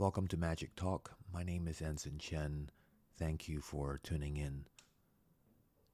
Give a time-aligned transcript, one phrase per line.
[0.00, 1.10] Welcome to Magic Talk.
[1.30, 2.70] My name is Anson Chen.
[3.18, 4.64] Thank you for tuning in.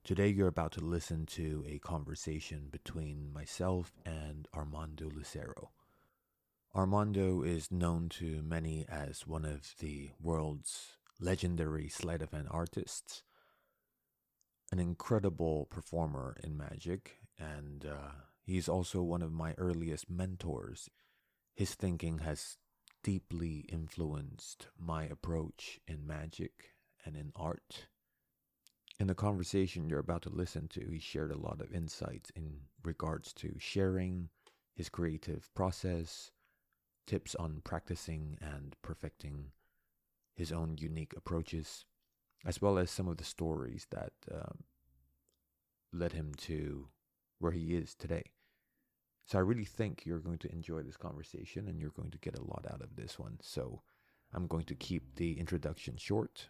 [0.05, 5.71] Today, you're about to listen to a conversation between myself and Armando Lucero.
[6.73, 13.25] Armando is known to many as one of the world's legendary sleight of hand artists,
[14.71, 18.13] an incredible performer in magic, and uh,
[18.45, 20.89] he's also one of my earliest mentors.
[21.57, 22.59] His thinking has
[23.07, 26.75] deeply influenced my approach in magic
[27.05, 27.87] and in art.
[28.99, 32.63] In the conversation you're about to listen to, he shared a lot of insights in
[32.83, 34.29] regards to sharing
[34.75, 36.33] his creative process,
[37.07, 39.53] tips on practicing and perfecting
[40.35, 41.85] his own unique approaches,
[42.45, 44.65] as well as some of the stories that um,
[45.93, 46.89] led him to
[47.39, 48.25] where he is today.
[49.27, 52.39] So I really think you're going to enjoy this conversation and you're going to get
[52.39, 53.37] a lot out of this one.
[53.43, 53.83] So
[54.33, 56.49] I'm going to keep the introduction short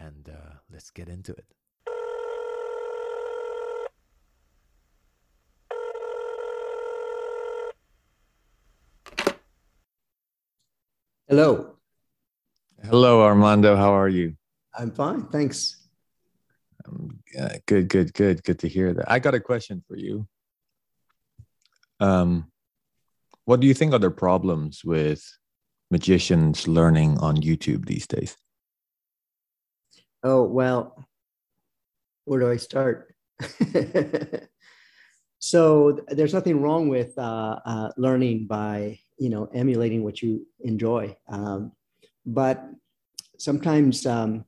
[0.00, 1.46] and uh, let's get into it.
[11.28, 11.76] Hello.
[12.82, 13.76] Hello, Armando.
[13.76, 14.34] How are you?
[14.76, 15.26] I'm fine.
[15.28, 15.86] Thanks.
[16.86, 18.42] Um, uh, good, good, good.
[18.42, 19.08] Good to hear that.
[19.10, 20.26] I got a question for you.
[22.00, 22.50] Um,
[23.44, 25.22] what do you think are the problems with
[25.90, 28.36] magicians learning on YouTube these days?
[30.22, 31.06] Oh, well,
[32.24, 33.14] where do I start?
[35.38, 41.14] so there's nothing wrong with uh, uh, learning by, you know, emulating what you enjoy.
[41.28, 41.72] Um,
[42.24, 42.64] but
[43.38, 44.46] sometimes um,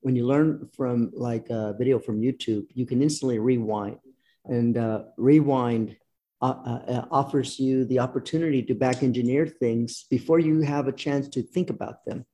[0.00, 3.98] when you learn from like a video from YouTube, you can instantly rewind
[4.44, 5.96] and uh, rewind
[6.40, 11.28] uh, uh, offers you the opportunity to back engineer things before you have a chance
[11.28, 12.24] to think about them.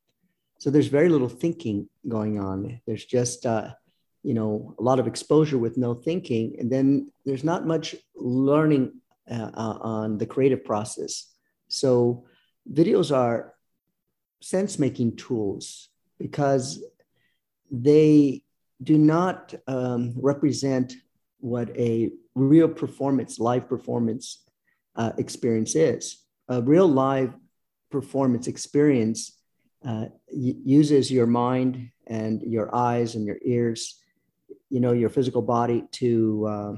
[0.58, 2.80] So there's very little thinking going on.
[2.86, 3.70] There's just, uh,
[4.22, 6.56] you know, a lot of exposure with no thinking.
[6.58, 8.92] And then there's not much learning
[9.30, 11.32] uh, uh, on the creative process.
[11.68, 12.26] So
[12.70, 13.54] videos are
[14.40, 15.88] sense making tools
[16.18, 16.84] because
[17.70, 18.42] they
[18.82, 20.94] do not um, represent
[21.40, 24.44] what a real performance, live performance
[24.96, 26.18] uh, experience is.
[26.48, 27.34] A real live
[27.90, 29.38] performance experience
[29.86, 34.00] uh, uses your mind and your eyes and your ears,
[34.68, 36.74] you know, your physical body to uh,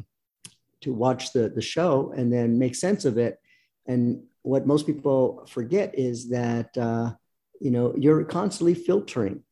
[0.83, 3.41] to watch the the show and then make sense of it.
[3.87, 7.13] And what most people forget is that uh,
[7.61, 9.43] you know you're constantly filtering,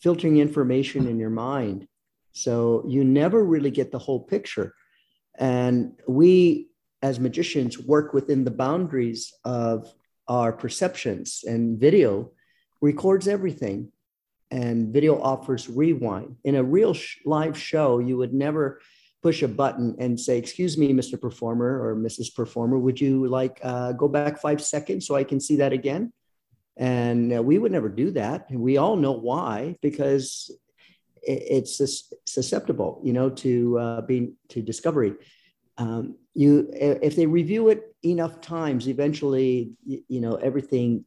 [0.00, 1.88] filtering information in your mind.
[2.32, 4.74] So you never really get the whole picture
[5.38, 6.68] and we,
[7.02, 9.92] as magicians, work within the boundaries of
[10.28, 12.32] our perceptions, and video
[12.80, 13.92] records everything.
[14.48, 16.36] And video offers rewind.
[16.44, 18.80] In a real sh- live show, you would never
[19.20, 21.20] push a button and say, Excuse me, Mr.
[21.20, 22.32] Performer or Mrs.
[22.32, 26.12] Performer, would you like uh, go back five seconds so I can see that again?
[26.76, 28.50] And uh, we would never do that.
[28.50, 30.50] And we all know why, because
[31.26, 31.82] it's
[32.24, 35.14] susceptible, you know, to uh, being to discovery.
[35.78, 41.04] Um, you, if they review it enough times, eventually, you know, everything,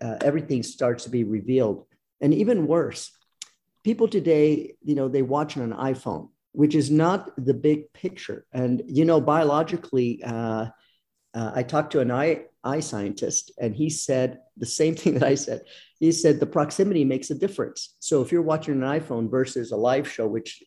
[0.00, 1.86] uh, everything starts to be revealed.
[2.20, 3.10] And even worse,
[3.82, 8.44] people today, you know, they watch on an iPhone, which is not the big picture.
[8.52, 10.66] And you know, biologically, uh,
[11.34, 15.22] uh, I talked to an eye eye scientist, and he said the same thing that
[15.22, 15.62] I said.
[16.00, 17.96] He said the proximity makes a difference.
[18.00, 20.62] So if you're watching an iPhone versus a live show, which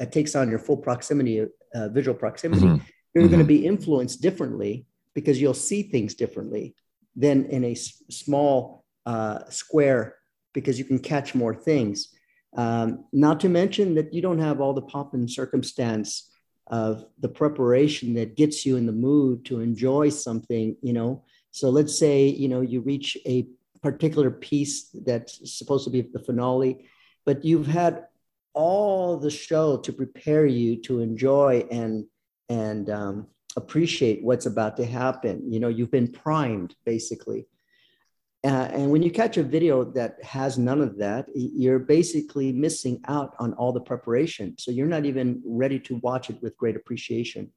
[0.00, 2.84] uh, takes on your full proximity, uh, visual proximity, mm-hmm.
[3.14, 3.30] you're mm-hmm.
[3.30, 6.74] going to be influenced differently because you'll see things differently
[7.16, 10.16] than in a s- small uh, square
[10.54, 12.14] because you can catch more things.
[12.56, 16.29] Um, not to mention that you don't have all the pomp and circumstance
[16.70, 21.24] of the preparation that gets you in the mood to enjoy something, you know.
[21.50, 23.46] So let's say, you know, you reach a
[23.82, 26.86] particular piece that's supposed to be the finale,
[27.26, 28.06] but you've had
[28.54, 32.06] all the show to prepare you to enjoy and
[32.48, 35.52] and um, appreciate what's about to happen.
[35.52, 37.46] You know, you've been primed basically.
[38.42, 42.98] Uh, and when you catch a video that has none of that, you're basically missing
[43.06, 44.56] out on all the preparation.
[44.58, 47.52] So you're not even ready to watch it with great appreciation.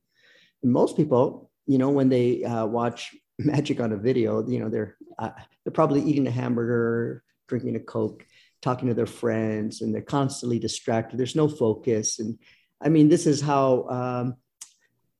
[0.62, 4.70] And most people, you know, when they uh, watch magic on a video, you know,
[4.70, 5.30] they're uh,
[5.64, 8.26] they're probably eating a hamburger, drinking a coke,
[8.62, 11.18] talking to their friends, and they're constantly distracted.
[11.18, 12.38] There's no focus, and
[12.82, 14.36] I mean, this is how um,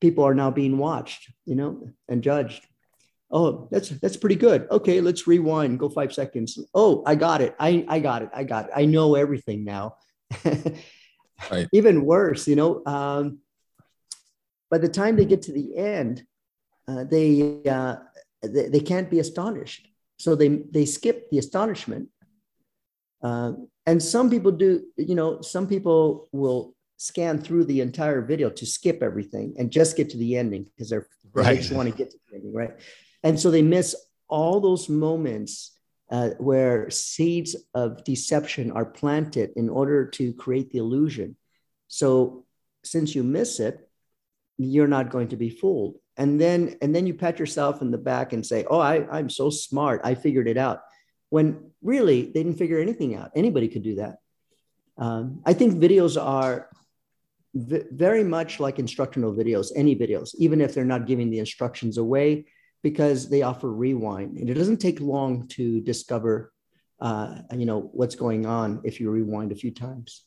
[0.00, 2.66] people are now being watched, you know, and judged.
[3.34, 4.66] Oh that's that's pretty good.
[4.70, 6.58] Okay let's rewind go five seconds.
[6.74, 7.54] Oh i got it.
[7.60, 8.30] I i got it.
[8.34, 8.70] I got it.
[8.74, 9.96] I know everything now.
[11.50, 11.68] Right.
[11.72, 13.40] even worse you know um,
[14.70, 16.24] by the time they get to the end
[16.86, 17.96] uh, they, uh,
[18.42, 19.88] they they can't be astonished.
[20.18, 22.08] So they they skip the astonishment.
[23.22, 23.52] Uh,
[23.86, 28.66] and some people do you know some people will scan through the entire video to
[28.66, 31.46] skip everything and just get to the ending because they're right.
[31.46, 32.72] they just want to get to the ending right
[33.24, 33.96] and so they miss
[34.28, 35.76] all those moments
[36.10, 41.36] uh, where seeds of deception are planted in order to create the illusion.
[41.88, 42.44] So
[42.84, 43.88] since you miss it,
[44.58, 45.96] you're not going to be fooled.
[46.16, 49.28] And then and then you pat yourself in the back and say, "Oh, I, I'm
[49.28, 50.02] so smart.
[50.04, 50.82] I figured it out."
[51.30, 53.32] When really they didn't figure anything out.
[53.34, 54.18] Anybody could do that.
[54.96, 56.68] Um, I think videos are
[57.52, 61.98] v- very much like instructional videos, any videos, even if they're not giving the instructions
[61.98, 62.46] away
[62.84, 64.36] because they offer rewind.
[64.36, 66.52] And it doesn't take long to discover
[67.00, 70.24] uh, you know what's going on if you rewind a few times.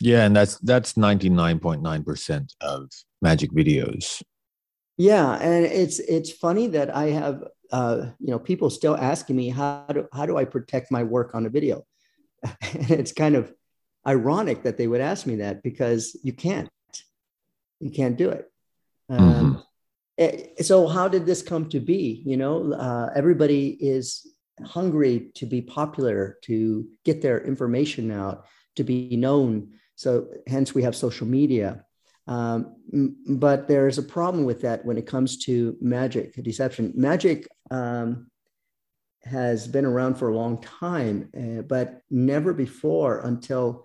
[0.00, 2.90] Yeah and that's that's 99.9% of
[3.22, 4.22] magic videos.
[4.98, 7.42] Yeah and it's it's funny that i have
[7.72, 11.34] uh, you know people still asking me how do how do i protect my work
[11.34, 11.86] on a video?
[12.72, 13.52] And it's kind of
[14.06, 16.68] ironic that they would ask me that because you can't.
[17.80, 18.44] You can't do it.
[19.08, 19.60] Um, mm-hmm.
[20.60, 22.22] So how did this come to be?
[22.24, 24.26] You know uh, everybody is
[24.64, 28.46] hungry to be popular to get their information out
[28.76, 29.70] to be known.
[29.96, 31.84] So hence we have social media.
[32.26, 32.76] Um,
[33.28, 36.92] but there's a problem with that when it comes to magic deception.
[36.96, 38.30] Magic um,
[39.24, 43.84] has been around for a long time uh, but never before until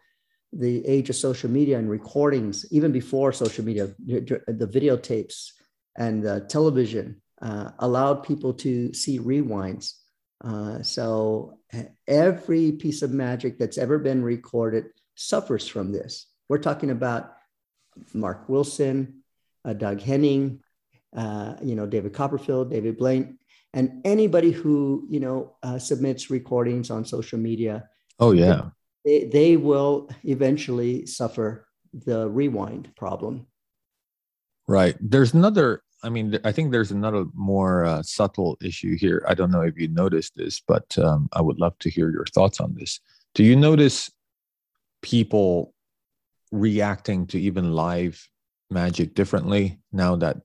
[0.51, 5.51] the age of social media and recordings even before social media the videotapes
[5.99, 9.93] and the television uh, allowed people to see rewinds.
[10.43, 11.59] Uh, so
[12.07, 14.85] every piece of magic that's ever been recorded
[15.15, 16.25] suffers from this.
[16.47, 17.33] We're talking about
[18.13, 19.23] Mark Wilson,
[19.65, 20.61] uh, Doug Henning,
[21.15, 23.37] uh, you know, David Copperfield, David Blaine,
[23.73, 27.89] and anybody who, you know, uh, submits recordings on social media.
[28.19, 28.69] Oh, yeah.
[29.03, 33.47] They, they will eventually suffer the rewind problem.
[34.67, 34.95] Right.
[35.01, 39.23] There's another I mean, I think there's another more uh, subtle issue here.
[39.27, 42.25] I don't know if you noticed this, but um, I would love to hear your
[42.25, 42.99] thoughts on this.
[43.35, 44.09] Do you notice
[45.01, 45.73] people
[46.51, 48.27] reacting to even live
[48.69, 50.37] magic differently now that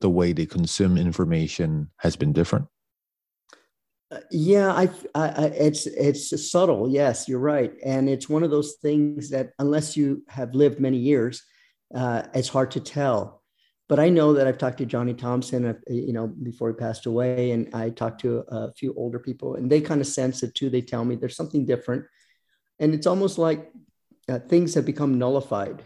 [0.00, 2.66] the way they consume information has been different?
[4.10, 6.88] Uh, yeah, I, I, it's it's subtle.
[6.90, 10.96] Yes, you're right, and it's one of those things that unless you have lived many
[10.96, 11.44] years,
[11.94, 13.39] uh, it's hard to tell
[13.90, 17.06] but I know that I've talked to Johnny Thompson, uh, you know, before he passed
[17.06, 20.54] away, and I talked to a few older people, and they kind of sense it
[20.54, 20.70] too.
[20.70, 22.04] They tell me there's something different,
[22.78, 23.72] and it's almost like
[24.28, 25.82] uh, things have become nullified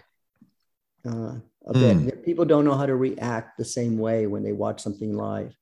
[1.06, 1.37] uh,
[1.67, 2.05] a mm.
[2.05, 2.27] bit.
[2.27, 5.56] People don't know how to react the same way when they watch something live.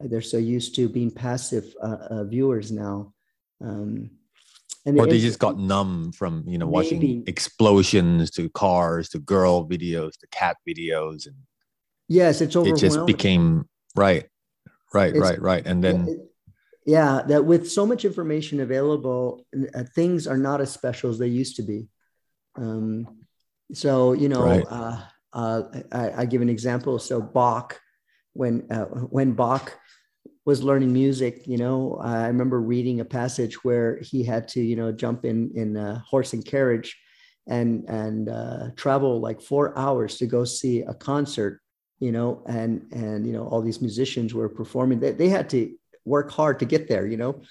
[0.00, 3.12] They're so used to being passive uh, uh viewers now.
[3.60, 4.10] Um,
[4.86, 6.72] and or they just got numb from you know maybe.
[6.72, 11.36] watching explosions to cars to girl videos to cat videos and
[12.08, 12.84] Yes, it's overwhelming.
[12.84, 14.26] It just became right,
[14.92, 16.08] right, it's, right, right, and then.
[16.08, 16.18] It,
[16.86, 21.28] yeah, that with so much information available, uh, things are not as special as they
[21.28, 21.88] used to be.
[22.56, 23.24] Um,
[23.72, 24.66] so you know, right.
[24.68, 25.00] uh,
[25.32, 26.98] uh, I, I, give an example.
[26.98, 27.80] So Bach,
[28.34, 29.78] when uh, when Bach
[30.44, 34.76] was learning music, you know, I remember reading a passage where he had to, you
[34.76, 36.96] know, jump in in a horse and carriage,
[37.48, 41.62] and and uh, travel like four hours to go see a concert
[41.98, 45.00] you know, and and you know all these musicians were performing.
[45.00, 45.74] They, they had to
[46.04, 47.42] work hard to get there, you know,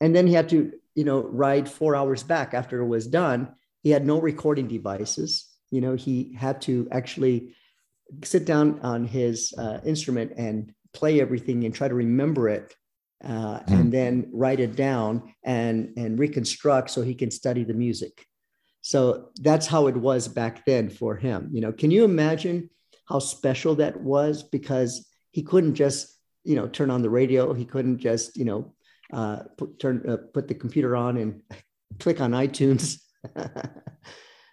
[0.00, 3.54] and then he had to you know ride four hours back after it was done.
[3.82, 5.48] He had no recording devices.
[5.70, 7.54] You know, he had to actually
[8.22, 12.74] sit down on his uh, instrument and play everything and try to remember it
[13.24, 13.64] uh, mm.
[13.68, 18.26] and then write it down and and reconstruct so he can study the music
[18.80, 22.70] so that's how it was back then for him you know can you imagine
[23.06, 27.64] how special that was because he couldn't just you know turn on the radio he
[27.64, 28.74] couldn't just you know
[29.12, 31.42] uh, put, turn uh, put the computer on and
[32.00, 33.00] click on itunes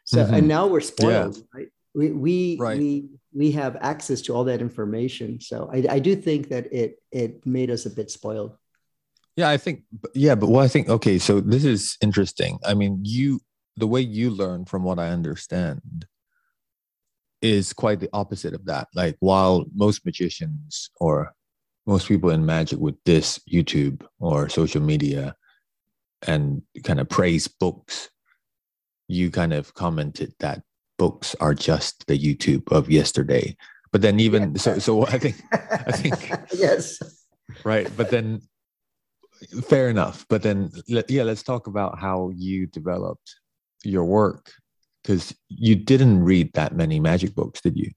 [0.03, 0.33] so mm-hmm.
[0.33, 1.43] and now we're spoiled yeah.
[1.53, 2.77] right we we, right.
[2.77, 7.01] we we have access to all that information so I, I do think that it
[7.11, 8.55] it made us a bit spoiled
[9.35, 12.99] yeah i think yeah but well i think okay so this is interesting i mean
[13.03, 13.41] you
[13.77, 16.05] the way you learn from what i understand
[17.41, 18.87] is quite the opposite of that.
[18.93, 21.33] Like while most magicians or
[21.85, 25.35] most people in magic would diss youtube or social media
[26.27, 28.09] and kind of praise books
[29.07, 30.61] you kind of commented that
[30.97, 33.55] books are just the youtube of yesterday.
[33.91, 36.99] But then even so so i think i think yes.
[37.65, 38.41] Right but then
[39.67, 40.25] fair enough.
[40.29, 43.35] But then yeah let's talk about how you developed
[43.83, 44.53] your work
[45.03, 47.91] because you didn't read that many magic books did you?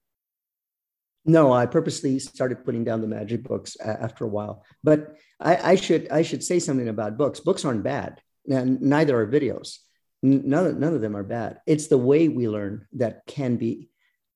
[1.27, 4.63] No i purposely started putting down the magic books after a while.
[4.83, 7.39] But I, I should i should say something about books.
[7.39, 9.77] Books aren't bad and neither are videos.
[10.21, 11.59] None, none of them are bad.
[11.67, 13.89] It's the way we learn that can be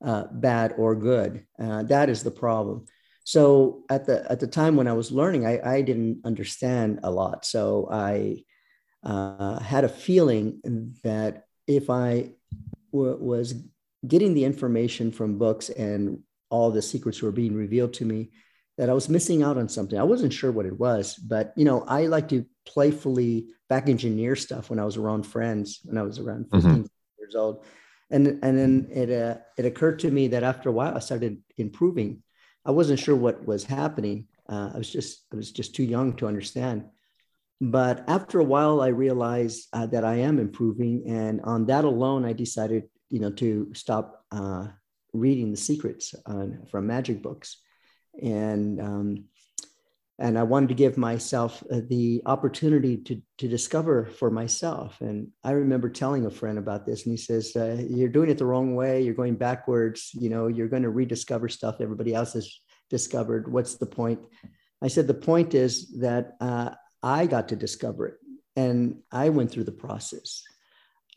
[0.03, 1.45] uh, bad or good.
[1.59, 2.85] Uh, that is the problem.
[3.23, 7.11] So at the at the time when I was learning, I, I didn't understand a
[7.11, 7.45] lot.
[7.45, 8.43] So I
[9.03, 12.31] uh, had a feeling that if I
[12.91, 13.55] was
[14.07, 16.19] getting the information from books and
[16.49, 18.31] all the secrets were being revealed to me,
[18.77, 19.99] that I was missing out on something.
[19.99, 24.35] I wasn't sure what it was, but you know, I like to playfully back engineer
[24.35, 26.55] stuff when I was around friends, when I was around mm-hmm.
[26.55, 26.85] 15 mm-hmm.
[27.19, 27.65] years old.
[28.09, 31.41] And, and then it, uh, it occurred to me that after a while I started
[31.57, 32.23] improving
[32.65, 34.27] I wasn't sure what was happening.
[34.47, 36.85] Uh, I was just I was just too young to understand.
[37.61, 42.23] But after a while, I realized uh, that I am improving, and on that alone,
[42.23, 44.67] I decided, you know, to stop uh,
[45.11, 46.15] reading the secrets
[46.71, 47.57] from magic books,
[48.21, 49.25] and um,
[50.19, 54.99] and I wanted to give myself uh, the opportunity to to discover for myself.
[55.01, 58.37] And I remember telling a friend about this, and he says, uh, "You're doing it
[58.37, 59.01] the wrong way.
[59.01, 60.11] You're going backwards.
[60.13, 63.51] You know, you're going to rediscover stuff everybody else has discovered.
[63.51, 64.19] What's the point?"
[64.81, 68.17] I said, "The point is that uh, I got to discover it,
[68.55, 70.43] and I went through the process."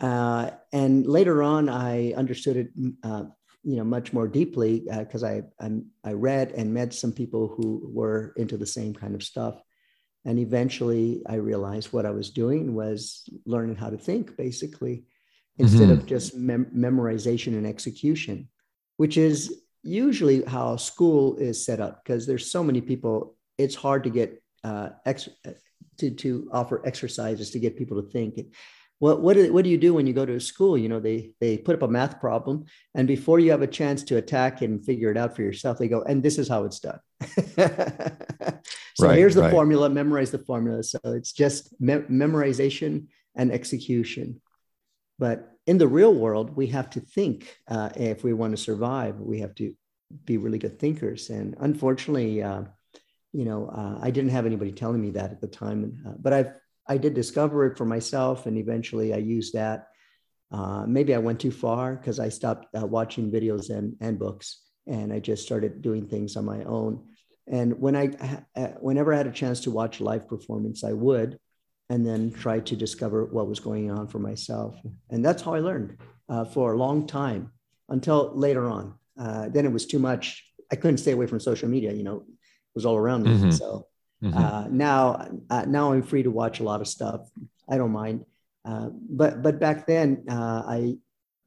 [0.00, 2.68] Uh, and later on, I understood it
[3.04, 3.24] uh,
[3.62, 7.48] you know much more deeply because uh, I I'm, I read and met some people
[7.48, 9.60] who were into the same kind of stuff,
[10.24, 15.04] and eventually I realized what I was doing was learning how to think basically
[15.58, 15.92] instead mm-hmm.
[15.92, 18.48] of just mem- memorization and execution,
[18.96, 23.36] which is usually how school is set up because there's so many people.
[23.58, 25.28] It's hard to get uh, ex-
[26.02, 28.38] to to offer exercises to get people to think.
[28.98, 30.76] What what do, what do you do when you go to a school?
[30.76, 34.02] You know they they put up a math problem and before you have a chance
[34.04, 36.80] to attack and figure it out for yourself they go and this is how it's
[36.80, 37.00] done.
[38.94, 39.50] So right, here's the right.
[39.50, 40.82] formula memorize the formula.
[40.82, 44.40] So it's just me- memorization and execution.
[45.18, 49.18] But in the real world we have to think uh, if we want to survive
[49.18, 49.74] we have to
[50.24, 51.30] be really good thinkers.
[51.30, 52.64] And unfortunately uh,
[53.32, 56.32] you know uh, i didn't have anybody telling me that at the time uh, but
[56.32, 56.52] i've
[56.86, 59.88] I did discover it for myself, and eventually I used that.
[60.50, 64.60] Uh, maybe I went too far because I stopped uh, watching videos and, and books,
[64.86, 67.04] and I just started doing things on my own.
[67.46, 68.10] And when I,
[68.56, 71.38] uh, whenever I had a chance to watch live performance, I would,
[71.88, 74.76] and then try to discover what was going on for myself.
[75.10, 75.98] And that's how I learned
[76.28, 77.52] uh, for a long time
[77.88, 78.94] until later on.
[79.16, 80.44] Then it was too much.
[80.70, 81.92] I couldn't stay away from social media.
[81.92, 82.24] You know,
[82.74, 83.30] was all around me.
[83.30, 83.50] Mm-hmm.
[83.50, 83.86] So
[84.22, 84.38] Mm-hmm.
[84.38, 87.28] Uh, now, uh, now I'm free to watch a lot of stuff.
[87.68, 88.24] I don't mind.
[88.64, 90.96] Uh, but but back then, uh, I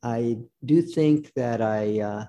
[0.04, 2.26] I do think that I uh,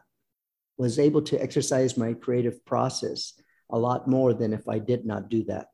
[0.79, 3.33] was able to exercise my creative process
[3.71, 5.67] a lot more than if I did not do that.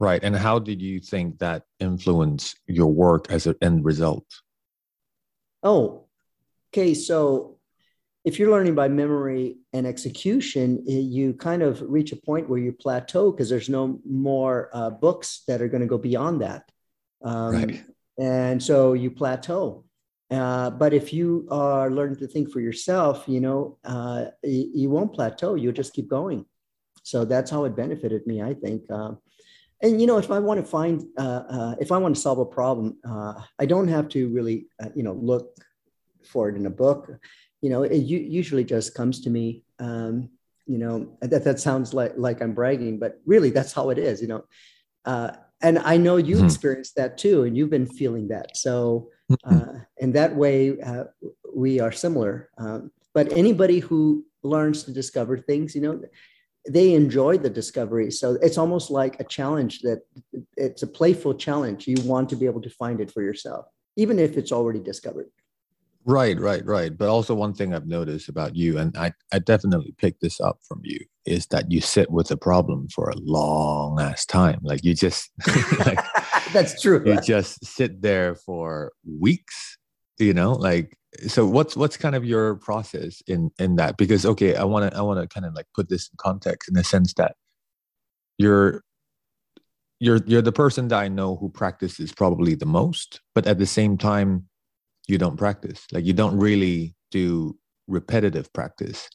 [0.00, 0.22] Right.
[0.22, 4.26] And how did you think that influenced your work as an end result?
[5.62, 6.06] Oh,
[6.72, 6.94] okay.
[6.94, 7.55] So
[8.26, 12.72] if you're learning by memory and execution, you kind of reach a point where you
[12.72, 16.68] plateau because there's no more uh, books that are going to go beyond that.
[17.22, 17.84] Um, right.
[18.18, 19.84] And so you plateau.
[20.28, 24.90] Uh, but if you are learning to think for yourself, you know, uh, you, you,
[24.90, 25.54] won't plateau.
[25.54, 26.44] You'll just keep going.
[27.04, 28.90] So that's how it benefited me, I think.
[28.90, 29.18] Um,
[29.80, 32.40] and you know, if I want to find, uh, uh, if I want to solve
[32.40, 34.66] a problem, uh, I don't have to really,
[34.96, 35.56] you know, look
[36.24, 37.20] for it in a book
[37.62, 39.64] you know, it usually just comes to me.
[39.78, 40.30] Um,
[40.66, 44.20] you know, that that sounds like like I'm bragging, but really that's how it is.
[44.20, 44.44] You know,
[45.04, 45.30] uh,
[45.62, 46.46] and I know you mm-hmm.
[46.46, 48.56] experienced that too, and you've been feeling that.
[48.56, 49.56] So, mm-hmm.
[49.56, 51.04] uh, in that way, uh,
[51.54, 52.50] we are similar.
[52.58, 56.02] Um, but anybody who learns to discover things, you know,
[56.68, 58.10] they enjoy the discovery.
[58.10, 60.02] So it's almost like a challenge that
[60.56, 61.86] it's a playful challenge.
[61.86, 65.30] You want to be able to find it for yourself, even if it's already discovered.
[66.08, 66.96] Right, right, right.
[66.96, 70.60] But also one thing I've noticed about you, and I, I definitely picked this up
[70.62, 74.60] from you, is that you sit with a problem for a long ass time.
[74.62, 75.32] Like you just
[75.84, 75.98] like,
[76.52, 77.02] That's true.
[77.04, 79.78] You just sit there for weeks,
[80.18, 80.96] you know, like
[81.26, 83.96] so what's what's kind of your process in in that?
[83.96, 86.84] Because okay, I wanna I wanna kind of like put this in context in the
[86.84, 87.34] sense that
[88.38, 88.82] you're
[89.98, 93.66] you're you're the person that I know who practices probably the most, but at the
[93.66, 94.48] same time,
[95.06, 95.86] you don't practice.
[95.92, 99.08] Like you don't really do repetitive practice.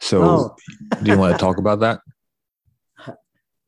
[0.00, 0.56] So, oh.
[1.02, 2.00] do you want to talk about that?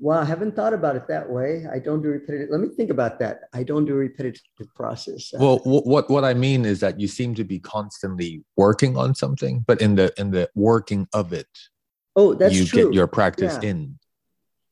[0.02, 1.66] Well, I haven't thought about it that way.
[1.70, 2.48] I don't do repetitive.
[2.50, 3.40] Let me think about that.
[3.52, 4.40] I don't do repetitive
[4.74, 5.30] process.
[5.38, 9.62] Well, what what I mean is that you seem to be constantly working on something,
[9.66, 11.50] but in the in the working of it,
[12.16, 12.84] oh, that's you true.
[12.84, 13.68] get your practice yeah.
[13.68, 13.98] in.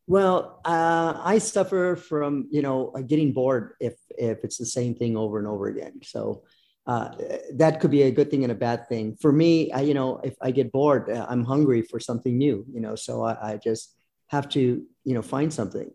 [0.07, 5.15] Well, uh, I suffer from you know getting bored if if it's the same thing
[5.15, 6.01] over and over again.
[6.05, 6.45] So
[6.89, 7.11] uh,
[7.53, 9.71] that could be a good thing and a bad thing for me.
[9.73, 12.65] I, you know, if I get bored, uh, I'm hungry for something new.
[12.73, 13.95] You know, so I, I just
[14.29, 15.91] have to you know find something,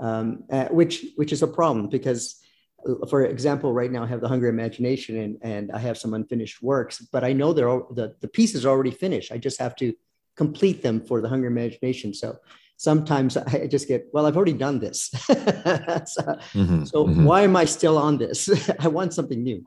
[0.00, 2.40] um, uh, which which is a problem because,
[2.88, 6.14] uh, for example, right now I have the hungry imagination and and I have some
[6.14, 9.30] unfinished works, but I know they're all, the the pieces are already finished.
[9.30, 9.92] I just have to
[10.34, 12.14] complete them for the hungry imagination.
[12.14, 12.38] So
[12.78, 15.10] sometimes I just get, well, I've already done this.
[15.10, 17.24] so, mm-hmm, so mm-hmm.
[17.24, 18.48] why am I still on this?
[18.80, 19.66] I want something new.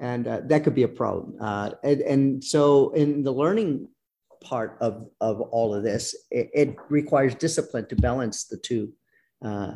[0.00, 1.36] And uh, that could be a problem.
[1.40, 3.88] Uh, and, and, so in the learning
[4.42, 8.92] part of, of all of this, it, it requires discipline to balance the two.
[9.44, 9.74] Uh,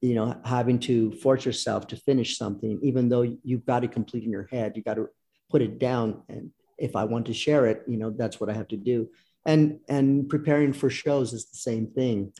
[0.00, 4.24] you know, having to force yourself to finish something, even though you've got to complete
[4.24, 5.08] in your head, you got to
[5.50, 6.22] put it down.
[6.28, 9.08] And if I want to share it, you know, that's what I have to do
[9.48, 12.32] and and preparing for shows is the same thing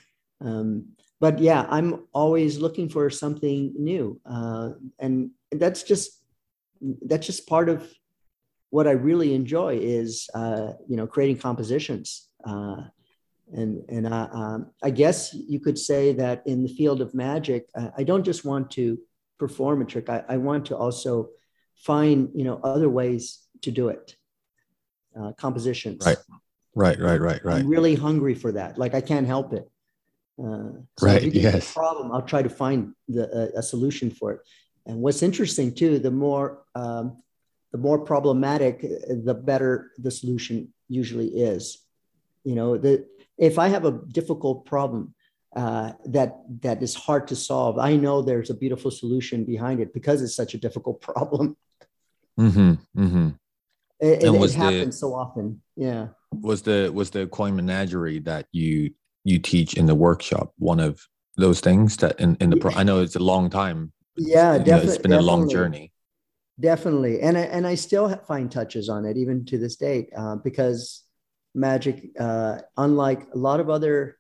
[0.45, 0.85] um,
[1.21, 6.18] but yeah i'm always looking for something new uh, and that's just
[7.03, 7.89] that's just part of
[8.71, 12.83] what i really enjoy is uh, you know creating compositions uh,
[13.53, 17.69] and and I, um, I guess you could say that in the field of magic
[17.97, 18.99] i don't just want to
[19.39, 21.31] perform a trick I, I want to also
[21.77, 24.17] find you know other ways to do it
[25.19, 26.19] uh, compositions right
[26.79, 27.61] Right, right, right, right.
[27.61, 28.79] I'm really hungry for that.
[28.79, 29.69] Like I can't help it.
[30.39, 31.23] Uh, so right.
[31.25, 31.75] Yes.
[31.75, 32.13] problem.
[32.13, 34.41] I'll try to find the, a, solution for it.
[34.89, 37.23] And what's interesting too, the more um,
[37.73, 41.79] the more problematic, the better the solution usually is.
[42.45, 45.15] You know, the if I have a difficult problem
[45.55, 49.95] uh, that that is hard to solve, I know there's a beautiful solution behind it
[49.95, 51.57] because it's such a difficult problem.
[52.41, 52.73] Mm-hmm.
[52.97, 53.29] Mm-hmm.
[54.01, 55.63] It, it, it happens the, so often.
[55.77, 58.91] Yeah was the was the coin menagerie that you
[59.25, 62.83] you teach in the workshop one of those things that in, in the pro- I
[62.83, 63.93] know it's a long time.
[64.19, 64.95] Yeah, definitely.
[64.95, 65.93] It's been a long journey.
[66.61, 70.37] Definitely, and I, and I still find touches on it even to this date uh,
[70.37, 71.05] because
[71.55, 74.19] magic, uh, unlike a lot of other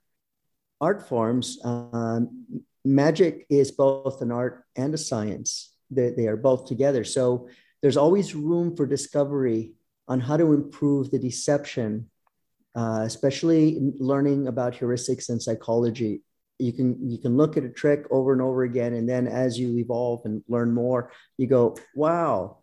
[0.80, 5.74] art forms, um, magic is both an art and a science.
[5.90, 7.02] They, they are both together.
[7.02, 7.48] So
[7.82, 9.72] there's always room for discovery
[10.06, 12.08] on how to improve the deception,
[12.76, 16.22] uh, especially learning about heuristics and psychology.
[16.58, 19.58] You can you can look at a trick over and over again, and then as
[19.58, 22.58] you evolve and learn more, you go, "Wow,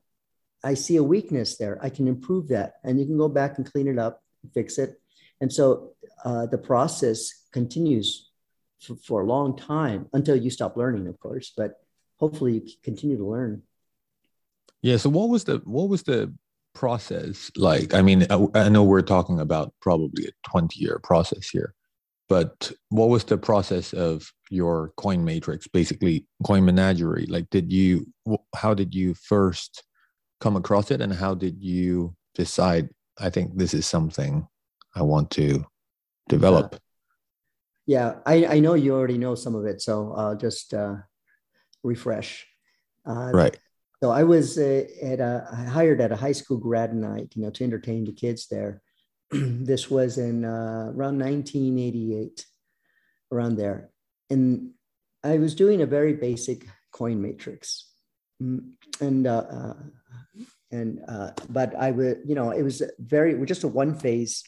[0.63, 1.79] I see a weakness there.
[1.81, 4.21] I can improve that," and you can go back and clean it up,
[4.53, 4.99] fix it.
[5.39, 8.29] And so uh, the process continues
[8.81, 11.53] for, for a long time until you stop learning, of course.
[11.55, 11.75] But
[12.17, 13.63] hopefully, you continue to learn.
[14.81, 14.97] Yeah.
[14.97, 16.33] So what was the what was the
[16.75, 21.49] process like i mean I, I, know we're talking about probably a 20 year process
[21.49, 21.73] here
[22.27, 27.25] but what was the process of your coin matrix basically coin menagerie?
[27.27, 28.07] Like did you
[28.55, 29.83] how did you first
[30.39, 34.45] come across it and how did you decide i think this is something
[34.93, 35.65] i want to
[36.27, 36.75] develop
[37.85, 40.95] yeah, yeah I, I know you already know some of it so i'll just uh,
[41.85, 42.45] refresh.
[43.07, 43.57] Uh, right.
[44.03, 47.49] So I was uh, at a hired at a high school grad night, you know,
[47.51, 48.81] to entertain the kids there.
[49.63, 52.45] this was in uh, around 1988,
[53.31, 53.89] around there,
[54.29, 54.71] and
[55.23, 57.91] I was doing a very basic coin matrix,
[58.41, 58.71] mm,
[59.01, 59.73] and uh, uh,
[60.71, 64.43] and uh, but I would, you know, it was very just a one phase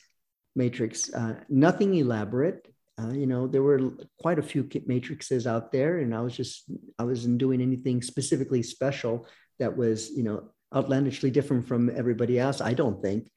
[0.56, 2.68] matrix, uh, nothing elaborate.
[3.00, 6.64] Uh, you know, there were quite a few matrices out there, and I was just
[6.98, 9.28] I wasn't doing anything specifically special
[9.60, 12.60] that was, you know, outlandishly different from everybody else.
[12.60, 13.30] I don't think,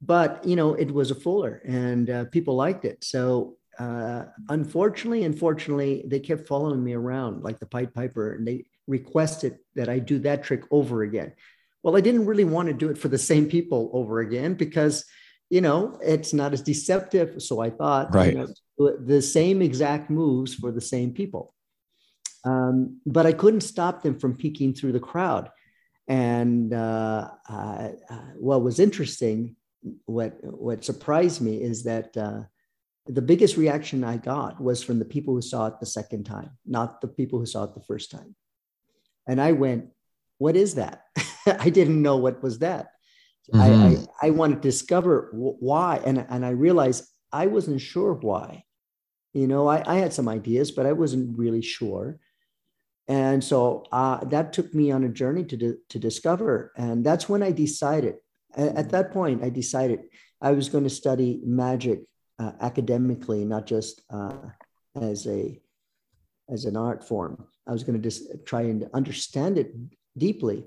[0.00, 3.02] but you know, it was a fuller, and uh, people liked it.
[3.04, 8.64] So uh, unfortunately, unfortunately, they kept following me around like the Pied Piper, and they
[8.86, 11.32] requested that I do that trick over again.
[11.82, 15.04] Well, I didn't really want to do it for the same people over again because
[15.50, 17.42] you know it's not as deceptive.
[17.42, 18.32] So I thought, right.
[18.32, 21.54] You know, the same exact moves for the same people.
[22.44, 25.50] Um, but I couldn't stop them from peeking through the crowd.
[26.08, 27.88] And uh, uh,
[28.38, 29.55] what was interesting,
[30.04, 32.42] what what surprised me is that uh,
[33.06, 36.50] the biggest reaction I got was from the people who saw it the second time,
[36.66, 38.34] not the people who saw it the first time.
[39.26, 39.88] And I went,
[40.38, 41.02] What is that?
[41.46, 42.88] I didn't know what was that.
[43.52, 43.60] Mm-hmm.
[44.22, 46.00] I, I, I wanted to discover why.
[46.04, 48.64] And, and I realized I wasn't sure why.
[49.32, 52.18] You know, I, I had some ideas, but I wasn't really sure.
[53.08, 56.72] And so uh, that took me on a journey to, to discover.
[56.76, 58.16] And that's when I decided,
[58.56, 60.00] at, that point, I decided
[60.40, 62.02] I was going to study magic
[62.38, 64.36] uh, academically, not just uh,
[65.00, 65.60] as a
[66.48, 67.46] as an art form.
[67.66, 69.74] I was going to just try and understand it
[70.16, 70.64] deeply.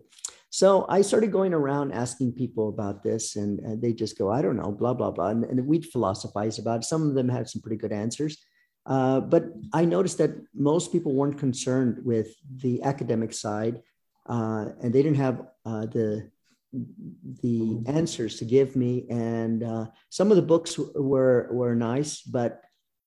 [0.49, 4.41] So I started going around asking people about this, and, and they just go, I
[4.41, 5.27] don't know, blah, blah, blah.
[5.29, 6.85] And, and, we'd philosophize about it.
[6.85, 8.43] Some of them had some pretty good answers.
[8.85, 13.81] Uh, but I noticed that most people weren't concerned with the academic side,
[14.27, 16.31] uh, and they didn't have uh, the
[16.71, 19.05] the answers to give me.
[19.09, 22.61] And uh, some of the books were were nice, but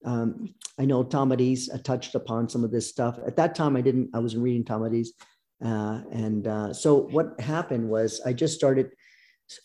[0.05, 3.19] um, I know Tamariz touched upon some of this stuff.
[3.27, 4.11] At that time, I didn't.
[4.15, 5.09] I wasn't reading Tamariz.
[5.65, 8.91] Uh, and uh, so what happened was I just started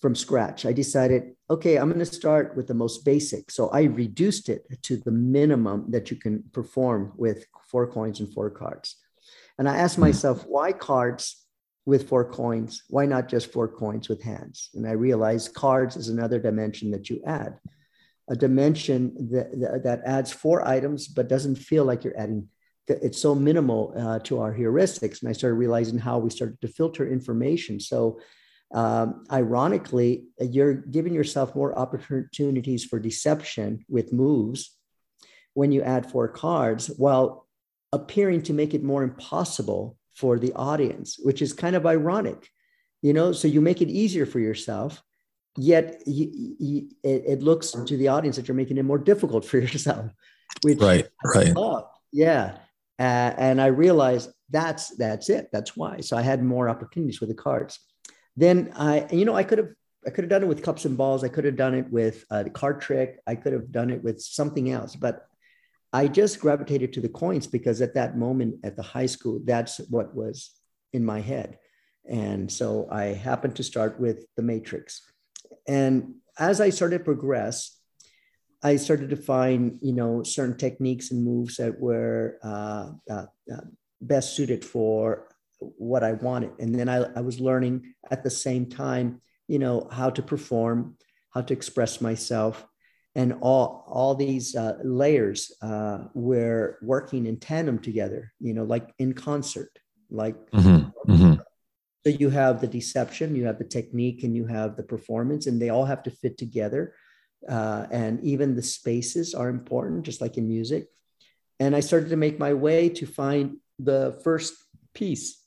[0.01, 0.65] from scratch.
[0.65, 3.49] I decided, okay, I'm going to start with the most basic.
[3.49, 8.31] So I reduced it to the minimum that you can perform with four coins and
[8.31, 8.97] four cards.
[9.57, 11.46] And I asked myself, why cards
[11.87, 12.83] with four coins?
[12.89, 14.69] Why not just four coins with hands?
[14.75, 17.57] And I realized cards is another dimension that you add,
[18.29, 22.49] a dimension that, that adds four items, but doesn't feel like you're adding
[22.89, 25.21] it's so minimal uh, to our heuristics.
[25.21, 27.81] And I started realizing how we started to filter information.
[27.81, 28.21] So,
[28.73, 34.77] um, ironically, you're giving yourself more opportunities for deception with moves
[35.53, 37.45] when you add four cards while
[37.91, 42.49] appearing to make it more impossible for the audience, which is kind of ironic.
[43.03, 45.03] You know, so you make it easier for yourself,
[45.55, 49.45] yet you, you, it, it, looks to the audience that you're making it more difficult
[49.45, 50.09] for yourself.
[50.63, 51.53] Which right, right,
[52.11, 52.57] yeah.
[52.99, 55.49] Uh, and I realized that's that's it.
[55.53, 55.99] That's why.
[56.01, 57.79] So I had more opportunities with the cards.
[58.35, 59.69] Then I, you know, I could have
[60.07, 61.23] I could have done it with cups and balls.
[61.23, 63.19] I could have done it with a card trick.
[63.27, 64.95] I could have done it with something else.
[64.95, 65.27] But
[65.93, 69.77] I just gravitated to the coins because at that moment at the high school, that's
[69.89, 70.51] what was
[70.93, 71.57] in my head.
[72.09, 75.01] And so I happened to start with the matrix.
[75.67, 77.77] And as I started to progress,
[78.63, 83.61] I started to find, you know, certain techniques and moves that were uh, uh, uh,
[84.01, 85.27] best suited for
[85.59, 86.51] what I wanted.
[86.59, 90.97] And then I, I, was learning at the same time, you know, how to perform,
[91.33, 92.65] how to express myself,
[93.17, 98.31] and all all these uh, layers uh, were working in tandem together.
[98.39, 99.71] You know, like in concert,
[100.09, 100.37] like.
[100.51, 101.11] Mm-hmm.
[101.11, 101.33] Mm-hmm.
[102.05, 105.61] So you have the deception, you have the technique, and you have the performance, and
[105.61, 106.93] they all have to fit together
[107.47, 110.87] uh, and even the spaces are important, just like in music.
[111.59, 114.53] And I started to make my way to find the first
[114.93, 115.43] piece,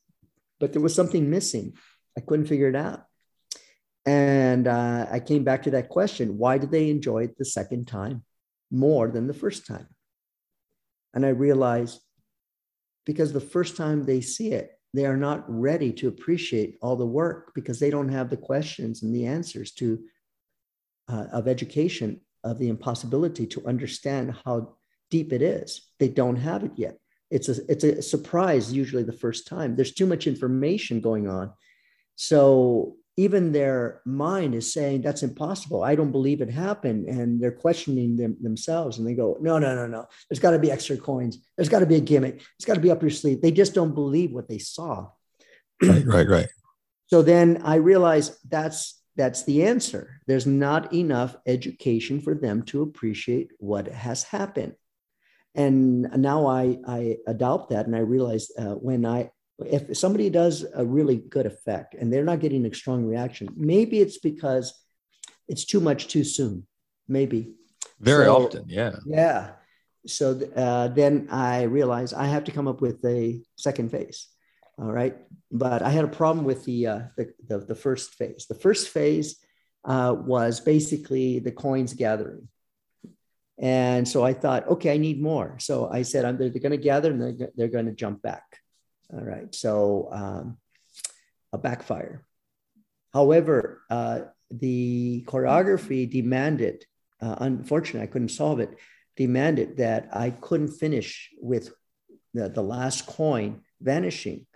[0.59, 1.74] but there was something missing.
[2.16, 3.04] I couldn't figure it out.
[4.06, 7.86] And uh, I came back to that question why did they enjoy it the second
[7.86, 8.24] time
[8.70, 9.88] more than the first time?
[11.12, 12.00] And I realized
[13.04, 17.06] because the first time they see it, they are not ready to appreciate all the
[17.06, 20.00] work because they don't have the questions and the answers to
[21.08, 24.76] uh, of education of the impossibility to understand how
[25.10, 25.90] deep it is.
[25.98, 26.98] They don't have it yet.
[27.30, 29.76] It's a it's a surprise usually the first time.
[29.76, 31.52] There's too much information going on.
[32.16, 35.85] So even their mind is saying that's impossible.
[35.85, 37.06] I don't believe it happened.
[37.06, 40.06] And they're questioning them themselves and they go, no, no, no, no.
[40.28, 41.37] There's got to be extra coins.
[41.54, 42.42] There's got to be a gimmick.
[42.56, 43.42] It's got to be up your sleeve.
[43.42, 45.09] They just don't believe what they saw.
[45.83, 46.48] Right, right, right.
[47.06, 50.20] So then I realized that's that's the answer.
[50.26, 54.74] There's not enough education for them to appreciate what has happened.
[55.54, 59.30] And now I, I adopt that and I realize uh, when I,
[59.66, 64.01] if somebody does a really good effect and they're not getting a strong reaction, maybe
[64.01, 64.75] it's because
[65.49, 66.66] it's too much too soon.
[67.09, 67.55] Maybe.
[67.99, 68.96] Very so, often, yeah.
[69.05, 69.53] Yeah.
[70.07, 74.29] So uh, then I realize I have to come up with a second phase.
[74.79, 75.16] All right.
[75.53, 78.46] But I had a problem with the, uh, the, the, the, first phase.
[78.49, 79.37] The first phase
[79.85, 82.49] uh, was basically the coins gathering.
[83.59, 85.57] And so I thought, okay, I need more.
[85.59, 88.23] So I said, I'm, they're, they're going to gather and they're, they're going to jump
[88.23, 88.44] back.
[89.12, 89.55] All right.
[89.55, 90.59] So um,
[91.53, 92.25] a backfire.
[93.12, 94.20] However, uh,
[94.51, 96.85] the choreography demanded,
[97.20, 98.77] uh, unfortunately, I couldn't solve it,
[99.16, 101.73] demanded that I couldn't finish with
[102.35, 104.46] the, the last coin vanishing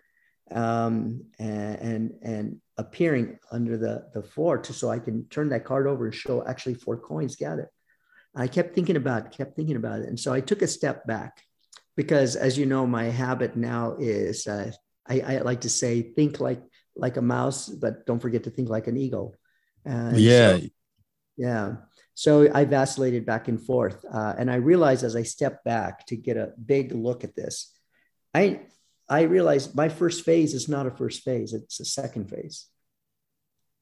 [0.51, 5.87] um, and, and, appearing under the the four to so I can turn that card
[5.87, 7.69] over and show actually four coins gathered.
[8.35, 10.09] I kept thinking about it, kept thinking about it.
[10.09, 11.41] And so I took a step back
[11.97, 14.73] because as you know, my habit now is uh,
[15.07, 16.63] I, I, like to say, think like
[16.97, 19.35] like a mouse, but don't forget to think like an eagle.
[19.89, 20.59] Uh, yeah.
[20.59, 20.67] So,
[21.37, 21.73] yeah.
[22.15, 24.05] So I vacillated back and forth.
[24.11, 27.77] Uh, and I realized as I stepped back to get a big look at this,
[28.33, 28.61] I,
[29.09, 32.67] I realized my first phase is not a first phase, it's a second phase.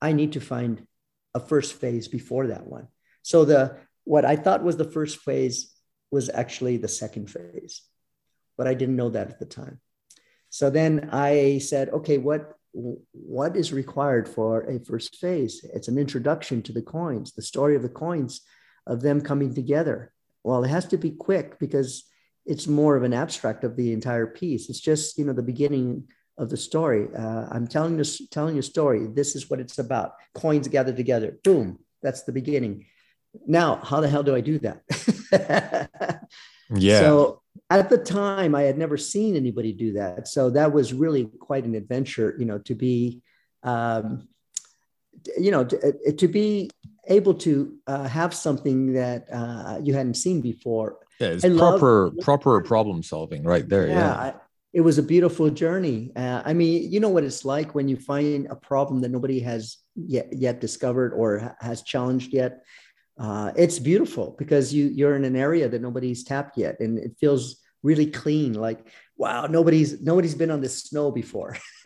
[0.00, 0.86] I need to find
[1.34, 2.88] a first phase before that one.
[3.22, 5.72] So the what I thought was the first phase
[6.10, 7.82] was actually the second phase,
[8.56, 9.80] but I didn't know that at the time.
[10.50, 15.64] So then I said, okay, what what is required for a first phase?
[15.74, 18.40] It's an introduction to the coins, the story of the coins,
[18.86, 20.12] of them coming together.
[20.42, 22.04] Well, it has to be quick because
[22.46, 24.68] it's more of an abstract of the entire piece.
[24.70, 27.08] It's just you know the beginning of the story.
[27.14, 29.06] Uh, I'm telling this telling a story.
[29.06, 30.14] This is what it's about.
[30.34, 31.38] Coins gathered together.
[31.44, 31.78] Boom.
[32.02, 32.86] That's the beginning.
[33.46, 34.82] Now, how the hell do I do that?
[36.74, 37.00] yeah.
[37.00, 37.41] So
[37.78, 40.28] at the time, I had never seen anybody do that.
[40.28, 43.22] So that was really quite an adventure, you know, to be,
[43.62, 44.28] um,
[45.38, 46.70] you know, to, uh, to be
[47.08, 50.98] able to uh, have something that uh, you hadn't seen before.
[51.20, 53.86] Yeah, it's I proper love, proper problem solving right there.
[53.88, 54.14] Yeah, yeah.
[54.14, 54.34] I,
[54.72, 56.12] it was a beautiful journey.
[56.16, 59.40] Uh, I mean, you know what it's like when you find a problem that nobody
[59.40, 62.64] has yet yet discovered or has challenged yet,
[63.18, 67.12] uh, it's beautiful because you you're in an area that nobody's tapped yet, and it
[67.20, 68.54] feels really clean.
[68.54, 71.56] Like wow, nobody's nobody's been on this snow before.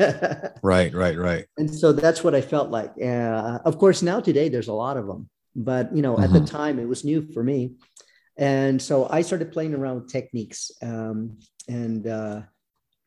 [0.63, 1.45] right, right, right.
[1.59, 2.93] And so that's what I felt like.
[3.01, 6.25] Uh, of course, now today there's a lot of them, but you know, mm-hmm.
[6.25, 6.57] at the mm-hmm.
[6.57, 7.77] time it was new for me,
[8.37, 12.41] and so I started playing around with techniques, um, and uh,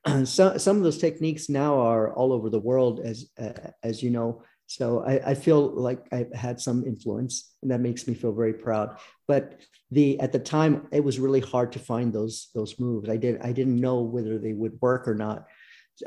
[0.26, 4.12] so, some of those techniques now are all over the world, as uh, as you
[4.12, 4.44] know.
[4.68, 8.54] So I, I, feel like I've had some influence, and that makes me feel very
[8.54, 8.98] proud.
[9.30, 9.62] But
[9.92, 13.10] the at the time, it was really hard to find those those moves.
[13.10, 15.46] I did I didn't know whether they would work or not,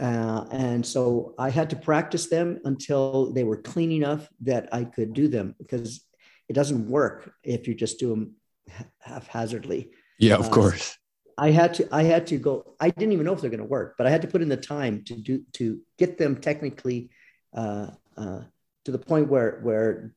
[0.01, 4.83] uh, and so I had to practice them until they were clean enough that I
[4.83, 5.55] could do them.
[5.57, 6.05] Because
[6.49, 8.35] it doesn't work if you just do them
[8.99, 9.91] haphazardly.
[10.19, 10.99] Yeah, of uh, course.
[11.39, 12.75] I had to I had to go.
[12.81, 14.49] I didn't even know if they're going to work, but I had to put in
[14.49, 17.11] the time to do to get them technically.
[17.55, 18.41] Uh, uh,
[18.85, 20.13] to the point where where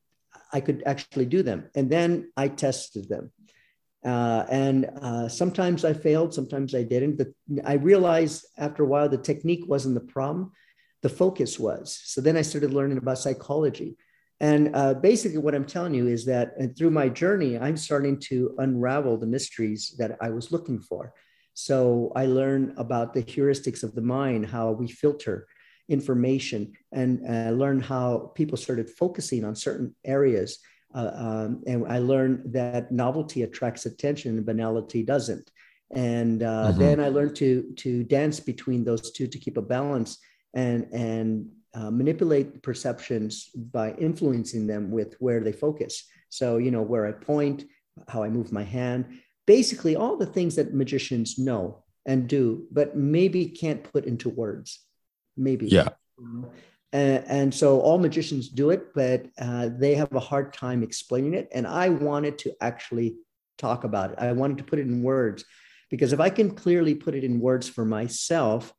[0.52, 1.70] I could actually do them.
[1.74, 3.32] And then I tested them.
[4.04, 7.16] Uh, and uh, sometimes I failed, sometimes I didn't.
[7.16, 7.28] But
[7.64, 10.52] I realized after a while the technique wasn't the problem,
[11.02, 12.00] the focus was.
[12.04, 13.96] So then I started learning about psychology.
[14.38, 18.18] And uh, basically, what I'm telling you is that and through my journey, I'm starting
[18.28, 21.14] to unravel the mysteries that I was looking for.
[21.54, 25.46] So I learned about the heuristics of the mind, how we filter,
[25.88, 30.58] information and uh, learned how people started focusing on certain areas.
[30.94, 35.50] Uh, um, and I learned that novelty attracts attention and banality doesn't.
[35.92, 36.78] And uh, mm-hmm.
[36.78, 40.18] then I learned to to dance between those two to keep a balance
[40.54, 46.04] and and uh, manipulate perceptions by influencing them with where they focus.
[46.28, 47.64] So you know where I point,
[48.08, 52.96] how I move my hand, basically all the things that magicians know and do, but
[52.96, 54.85] maybe can't put into words
[55.36, 55.66] maybe.
[55.66, 55.88] Yeah.
[56.92, 61.34] And, and so all magicians do it, but uh, they have a hard time explaining
[61.34, 61.48] it.
[61.52, 63.16] And I wanted to actually
[63.58, 64.18] talk about it.
[64.18, 65.44] I wanted to put it in words
[65.90, 68.72] because if I can clearly put it in words for myself,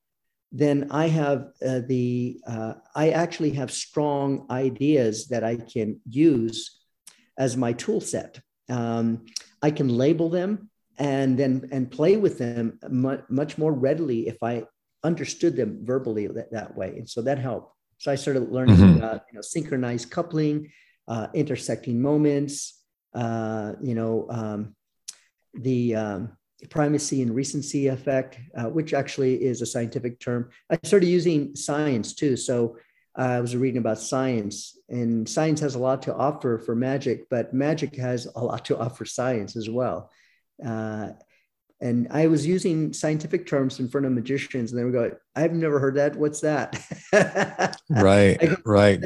[0.52, 6.80] then I have uh, the, uh, I actually have strong ideas that I can use
[7.38, 8.40] as my tool set.
[8.70, 9.26] Um,
[9.62, 14.42] I can label them and then and play with them much, much more readily if
[14.42, 14.64] I
[15.04, 16.90] understood them verbally that, that way.
[16.98, 17.74] And so that helped.
[18.00, 18.98] So I started learning mm-hmm.
[18.98, 20.72] about, you know, synchronized coupling,
[21.08, 22.84] uh, intersecting moments,
[23.14, 24.76] uh, you know, um,
[25.54, 26.38] the um,
[26.70, 30.50] primacy and recency effect, uh, which actually is a scientific term.
[30.70, 32.36] I started using science too.
[32.36, 32.78] So
[33.16, 37.52] I was reading about science, and science has a lot to offer for magic, but
[37.52, 40.12] magic has a lot to offer science as well.
[40.64, 41.10] Uh,
[41.80, 45.54] and I was using scientific terms in front of magicians, and they would go, "I've
[45.54, 46.16] never heard that.
[46.16, 46.80] What's that?"
[47.90, 49.04] right, go, right.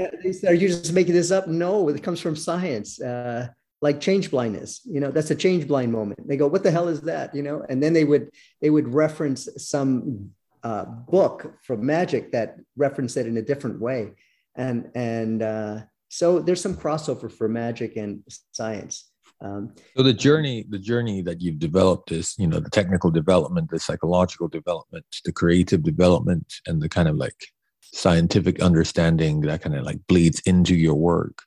[0.47, 1.47] Are you just making this up?
[1.47, 3.01] No, it comes from science.
[3.01, 3.49] Uh,
[3.81, 6.27] like change blindness, you know, that's a change blind moment.
[6.27, 8.31] They go, "What the hell is that?" You know, and then they would
[8.61, 10.31] they would reference some
[10.63, 14.11] uh, book from magic that referenced it in a different way,
[14.55, 15.79] and and uh,
[16.09, 19.10] so there's some crossover for magic and science.
[19.41, 23.71] Um, so the journey, the journey that you've developed is, you know, the technical development,
[23.71, 27.35] the psychological development, the creative development, and the kind of like
[27.81, 31.41] scientific understanding that kind of like bleeds into your work.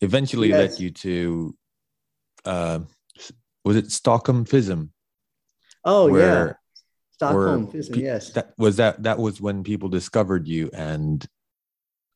[0.00, 0.72] Eventually, yes.
[0.72, 1.56] led you to
[2.46, 2.80] uh,
[3.64, 4.88] was it Stockholm FISM?
[5.84, 6.52] Oh yeah,
[7.12, 7.96] Stockholm FISM.
[7.96, 9.02] Yes, that was that.
[9.02, 11.24] That was when people discovered you, and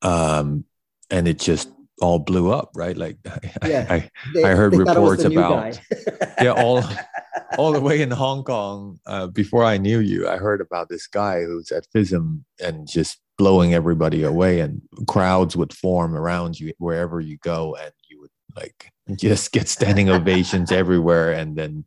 [0.03, 0.65] um,
[1.11, 1.69] and it just
[2.01, 2.97] all blew up, right?
[2.97, 3.19] Like,
[3.67, 5.79] yeah, I, they, I heard reports about
[6.41, 6.83] yeah, all
[7.59, 8.99] all the way in Hong Kong.
[9.07, 13.21] Uh, before I knew you, I heard about this guy who's at FISM and just
[13.39, 18.31] blowing everybody away, and crowds would form around you wherever you go, and you would
[18.57, 21.85] like just get standing ovations everywhere, and then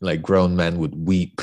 [0.00, 1.40] like grown men would weep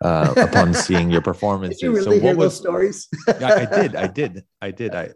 [0.00, 1.80] uh, upon seeing your performances.
[1.80, 3.08] Did you really so hear was, those stories?
[3.28, 3.96] yeah, I did.
[3.96, 4.44] I did.
[4.60, 4.94] I did.
[4.94, 5.10] I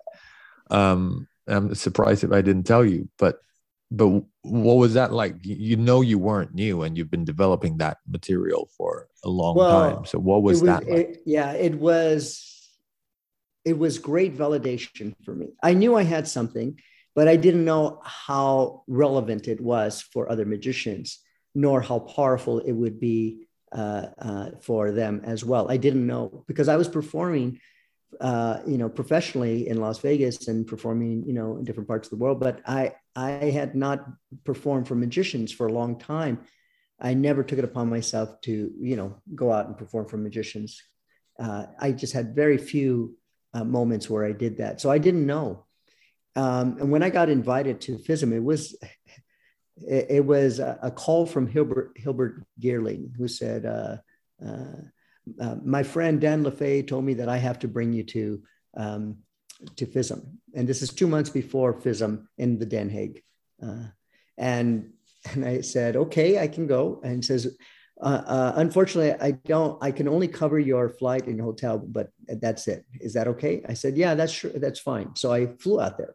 [0.71, 3.41] um, I'm surprised if I didn't tell you, but
[3.91, 4.09] but
[4.43, 5.37] what was that like?
[5.43, 9.95] You know, you weren't new, and you've been developing that material for a long well,
[9.95, 10.05] time.
[10.07, 10.89] So what was, was that?
[10.89, 10.99] Like?
[10.99, 12.53] It, yeah, it was.
[13.65, 15.49] It was great validation for me.
[15.61, 16.79] I knew I had something,
[17.17, 21.19] but I didn't know how relevant it was for other magicians,
[21.53, 25.69] nor how powerful it would be uh, uh, for them as well.
[25.69, 27.59] I didn't know because I was performing
[28.21, 32.11] uh, you know, professionally in Las Vegas and performing, you know, in different parts of
[32.11, 32.41] the world.
[32.41, 34.07] But I, I had not
[34.45, 36.41] performed for magicians for a long time.
[37.01, 40.83] I never took it upon myself to, you know, go out and perform for magicians.
[41.39, 43.17] Uh, I just had very few
[43.53, 45.67] uh, moments where I did that, so I didn't know.
[46.35, 48.77] Um, and when I got invited to FISM, it was
[49.77, 53.67] it, it was a, a, call from Hilbert Hilbert Geerling, who said,
[55.41, 58.43] uh, my friend Dan LeFay told me that I have to bring you to
[58.77, 59.19] um,
[59.77, 60.23] to FISM,
[60.55, 63.23] and this is two months before FISM in the Den Haag,
[63.63, 63.89] uh,
[64.37, 64.93] and
[65.33, 67.57] and I said, okay, I can go, and says.
[67.99, 69.83] Uh, uh, unfortunately, I don't.
[69.83, 72.85] I can only cover your flight and hotel, but that's it.
[73.01, 73.65] Is that okay?
[73.67, 75.17] I said, yeah, that's sure, that's fine.
[75.17, 76.15] So I flew out there,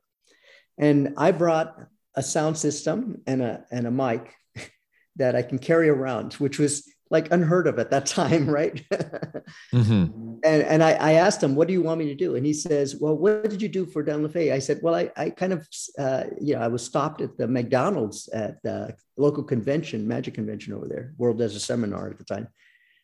[0.78, 1.76] and I brought
[2.14, 4.32] a sound system and a and a mic
[5.16, 8.84] that I can carry around, which was like unheard of at that time, right?
[8.90, 10.38] mm-hmm.
[10.44, 12.54] And and I, I, asked him, "What do you want me to do?" And he
[12.54, 15.54] says, "Well, what did you do for Dan LeFay?" I said, "Well, I, I kind
[15.54, 15.68] of,
[16.00, 20.74] uh, you know, I was stopped at the McDonald's at the local convention, magic convention
[20.74, 22.48] over there, World Desert Seminar at the time,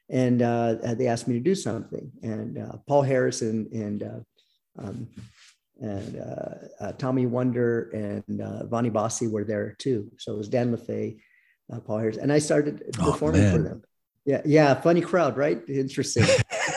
[0.09, 2.11] and uh, they asked me to do something.
[2.23, 4.19] And uh, Paul Harris and and uh,
[4.79, 5.07] um,
[5.79, 10.11] and uh, uh, Tommy Wonder and uh, Vonnie Bossi were there too.
[10.17, 11.19] So it was Dan LeFay,
[11.85, 13.83] Paul Harris, and I started oh, performing oh, for them.
[14.27, 15.61] Yeah, yeah, funny crowd, right?
[15.69, 16.25] Interesting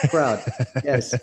[0.09, 0.41] crowd.
[0.85, 1.13] Yes,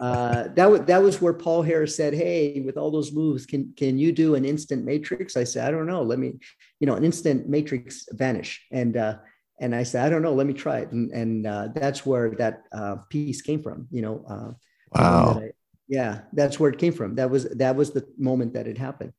[0.00, 3.72] uh, that was that was where Paul Harris said, "Hey, with all those moves, can
[3.76, 6.02] can you do an instant matrix?" I said, "I don't know.
[6.02, 6.38] Let me,
[6.78, 9.16] you know, an instant matrix vanish." And uh,
[9.58, 10.32] and I said, "I don't know.
[10.32, 13.88] Let me try it." And and uh, that's where that uh, piece came from.
[13.90, 14.52] You know, uh,
[14.92, 15.40] wow.
[15.42, 15.50] I,
[15.88, 17.16] yeah, that's where it came from.
[17.16, 19.12] That was that was the moment that it happened.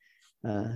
[0.48, 0.70] Uh,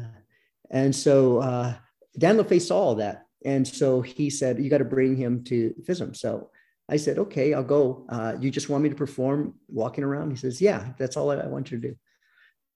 [0.69, 1.73] and so uh,
[2.17, 5.73] Dan LeFay saw all that and so he said, You got to bring him to
[5.87, 6.15] FISM.
[6.15, 6.51] So
[6.89, 8.05] I said, Okay, I'll go.
[8.09, 10.31] Uh, you just want me to perform walking around?
[10.31, 11.95] He says, Yeah, that's all I want you to do.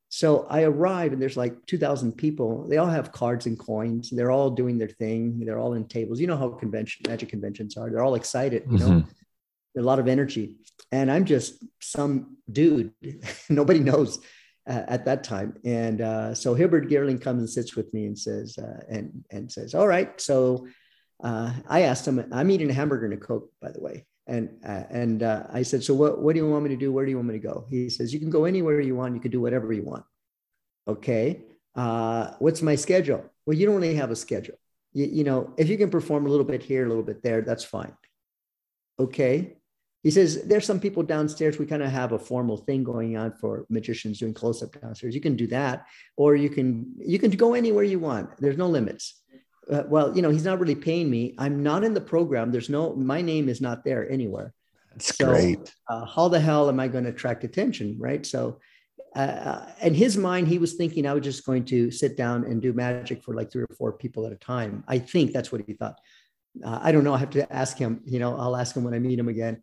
[0.09, 2.67] So I arrive and there's like 2,000 people.
[2.67, 4.11] They all have cards and coins.
[4.11, 5.39] They're all doing their thing.
[5.39, 6.19] They're all in tables.
[6.19, 7.89] You know how convention magic conventions are.
[7.89, 9.79] They're all excited, you know, mm-hmm.
[9.79, 10.57] a lot of energy.
[10.91, 12.91] And I'm just some dude.
[13.49, 14.19] Nobody knows
[14.67, 15.57] uh, at that time.
[15.65, 19.51] And uh, so Hilbert Geerling comes and sits with me and says, uh, and, and
[19.51, 20.19] says, all right.
[20.21, 20.67] So
[21.23, 24.05] uh, I asked him, I'm eating a hamburger and a Coke, by the way.
[24.25, 26.93] And, uh, and I said, so what, what do you want me to do?
[26.93, 27.65] Where do you want me to go?
[27.69, 29.15] He says, you can go anywhere you want.
[29.15, 30.05] You can do whatever you want.
[30.87, 31.41] Okay.
[32.39, 33.25] what's my schedule?
[33.45, 34.55] Well, you don't really have a schedule.
[34.93, 37.41] You, you know, if you can perform a little bit here, a little bit there,
[37.41, 37.93] that's fine.
[38.97, 39.57] Okay
[40.03, 43.31] he says there's some people downstairs we kind of have a formal thing going on
[43.31, 45.15] for magicians doing close-up downstairs.
[45.15, 45.87] You can do that
[46.17, 48.29] or you can you can go anywhere you want.
[48.37, 49.21] There's no limits.
[49.71, 51.33] Uh, well you know he's not really paying me.
[51.37, 52.51] I'm not in the program.
[52.51, 54.53] There's no my name is not there anywhere.
[54.91, 55.73] That's so, great.
[55.89, 58.25] uh, how the hell am i going to attract attention right?
[58.25, 58.59] So
[59.15, 62.43] uh, uh, in his mind he was thinking i was just going to sit down
[62.43, 64.83] and do magic for like three or four people at a time.
[64.85, 65.97] I think that's what he thought.
[66.61, 67.13] Uh, i don't know.
[67.13, 69.61] I have to ask him you know i'll ask him when i meet him again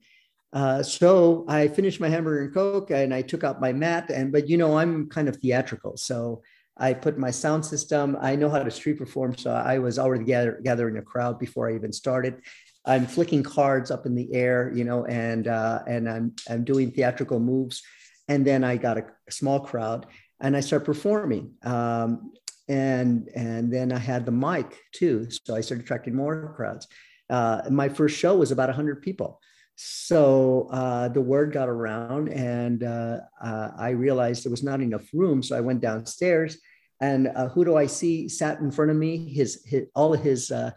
[0.52, 4.10] uh, so I finished my hamburger and coke, and I took out my mat.
[4.10, 6.42] And but you know, I'm kind of theatrical, so
[6.76, 8.16] I put my sound system.
[8.20, 11.68] I know how to street perform, so I was already gather, gathering a crowd before
[11.68, 12.40] I even started.
[12.84, 16.90] I'm flicking cards up in the air, you know, and uh, and I'm I'm doing
[16.90, 17.82] theatrical moves,
[18.26, 20.06] and then I got a, a small crowd,
[20.40, 21.52] and I start performing.
[21.62, 22.32] Um,
[22.68, 26.88] and and then I had the mic too, so I started attracting more crowds.
[27.28, 29.40] Uh, my first show was about 100 people
[29.82, 35.08] so uh, the word got around, and uh, uh, I realized there was not enough
[35.14, 35.42] room.
[35.42, 36.58] So I went downstairs.
[37.00, 39.32] And uh, who do I see sat in front of me?
[39.32, 40.72] His, his all of his, uh,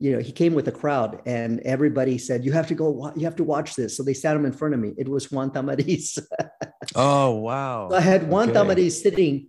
[0.00, 3.12] you know, he came with a crowd, and everybody said, "You have to go.
[3.14, 4.94] You have to watch this." So they sat him in front of me.
[4.98, 6.18] It was Juan Tamariz.
[6.96, 7.88] oh wow!
[7.88, 8.58] So I had Juan okay.
[8.58, 9.48] Tamariz sitting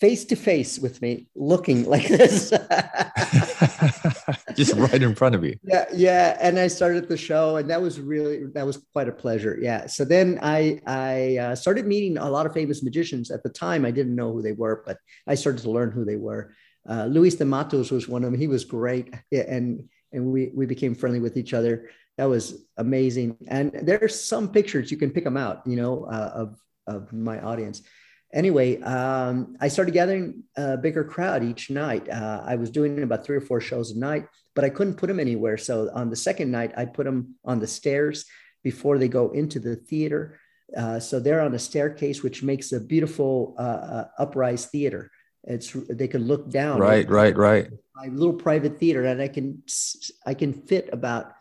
[0.00, 2.50] face to face with me, looking like this.
[4.54, 5.56] Just right in front of you.
[5.64, 6.36] Yeah, yeah.
[6.40, 9.58] And I started the show, and that was really that was quite a pleasure.
[9.60, 9.86] Yeah.
[9.86, 13.30] So then I I uh, started meeting a lot of famous magicians.
[13.30, 16.04] At the time, I didn't know who they were, but I started to learn who
[16.04, 16.52] they were.
[16.88, 18.40] Uh, Luis de Matos was one of them.
[18.40, 21.90] He was great, and and we we became friendly with each other.
[22.18, 23.36] That was amazing.
[23.48, 27.40] And there's some pictures you can pick them out, you know, uh, of of my
[27.40, 27.82] audience
[28.32, 32.08] anyway, um, I started gathering a bigger crowd each night.
[32.08, 35.08] Uh, I was doing about three or four shows a night, but I couldn't put
[35.08, 35.58] them anywhere.
[35.58, 38.24] So on the second night, I put them on the stairs
[38.62, 40.38] before they go into the theater.
[40.76, 45.10] Uh, so they're on a staircase, which makes a beautiful uh, uh uprise theater.
[45.44, 46.80] It's they can look down.
[46.80, 47.68] Right, right, right.
[47.94, 49.62] My little private theater, and I can
[50.26, 51.32] I can fit about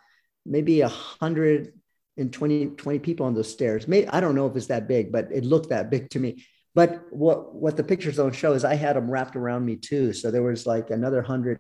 [0.46, 1.74] maybe a hundred
[2.18, 3.88] and 20, 20 people on those stairs.
[3.88, 6.46] Maybe I don't know if it's that big, but it looked that big to me.
[6.76, 10.12] But what what the pictures don't show is I had them wrapped around me too.
[10.12, 11.60] So there was like another hundred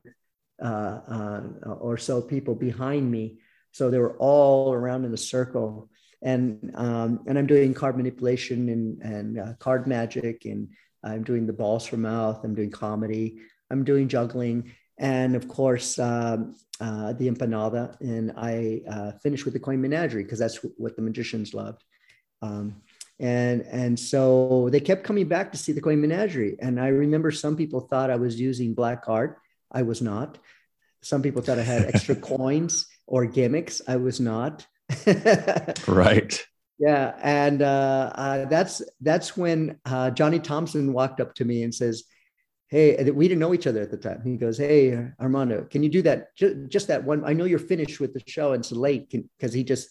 [0.61, 1.41] uh, uh,
[1.79, 3.39] or so people behind me.
[3.71, 5.89] So they were all around in a circle.
[6.21, 10.69] And um, and I'm doing card manipulation and and uh, card magic, and
[11.03, 12.43] I'm doing the balls for mouth.
[12.43, 13.37] I'm doing comedy.
[13.71, 17.99] I'm doing juggling, and of course um, uh, the empanada.
[18.01, 21.83] And I uh, finished with the coin menagerie because that's what the magicians loved.
[22.41, 22.81] Um,
[23.19, 26.57] and and so they kept coming back to see the coin menagerie.
[26.59, 29.39] And i remember some people thought i was using black art.
[29.71, 30.37] I was not.
[31.01, 33.81] Some people thought i had extra coins or gimmicks.
[33.87, 34.65] I was not.
[35.87, 36.45] Right.
[36.77, 37.17] Yeah.
[37.23, 42.03] And uh, uh, that's that's when uh, johnny thompson walked up to me and says
[42.67, 44.21] hey we didn't know each other at the time.
[44.25, 46.35] He goes hey armando can you do that?
[46.35, 49.09] Just, just that one i know you're finished with the show and it's late.
[49.09, 49.87] Because he just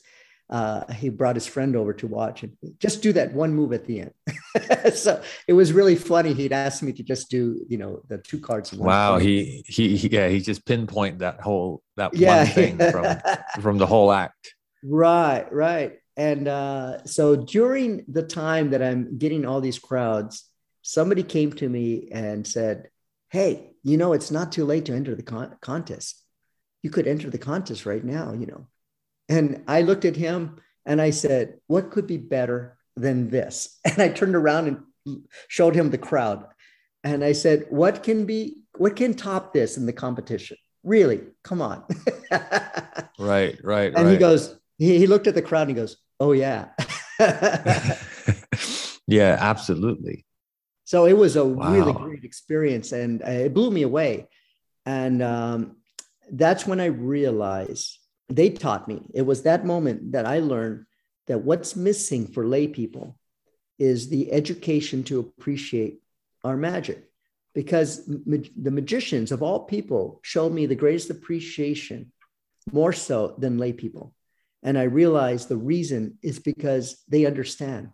[0.50, 3.86] uh, he brought his friend over to watch and just do that one move at
[3.86, 4.94] the end.
[4.94, 6.34] so it was really funny.
[6.34, 8.72] He'd asked me to just do, you know, the two cards.
[8.72, 9.18] wow.
[9.18, 13.16] He, he, he, yeah, he just pinpoint that whole, that yeah, one thing from,
[13.60, 14.54] from the whole act.
[14.82, 15.50] Right.
[15.50, 15.98] Right.
[16.16, 20.48] And uh, so during the time that I'm getting all these crowds,
[20.82, 22.90] somebody came to me and said,
[23.30, 26.22] Hey, you know, it's not too late to enter the con- contest.
[26.82, 28.68] You could enter the contest right now, you know
[29.28, 33.78] and I looked at him and I said, What could be better than this?
[33.84, 34.68] And I turned around
[35.06, 36.46] and showed him the crowd.
[37.02, 40.56] And I said, What can be, what can top this in the competition?
[40.82, 41.22] Really?
[41.42, 41.84] Come on.
[43.18, 43.94] right, right.
[43.94, 44.10] And right.
[44.10, 46.68] he goes, he, he looked at the crowd and he goes, Oh, yeah.
[49.06, 50.24] yeah, absolutely.
[50.84, 51.72] So it was a wow.
[51.72, 54.28] really great experience and uh, it blew me away.
[54.84, 55.76] And um,
[56.30, 57.98] that's when I realized
[58.28, 59.06] they taught me.
[59.14, 60.86] It was that moment that I learned
[61.26, 63.18] that what's missing for lay people
[63.78, 66.00] is the education to appreciate
[66.42, 67.04] our magic.
[67.54, 72.12] Because ma- the magicians of all people showed me the greatest appreciation,
[72.72, 74.14] more so than lay people.
[74.62, 77.90] And I realized the reason is because they understand.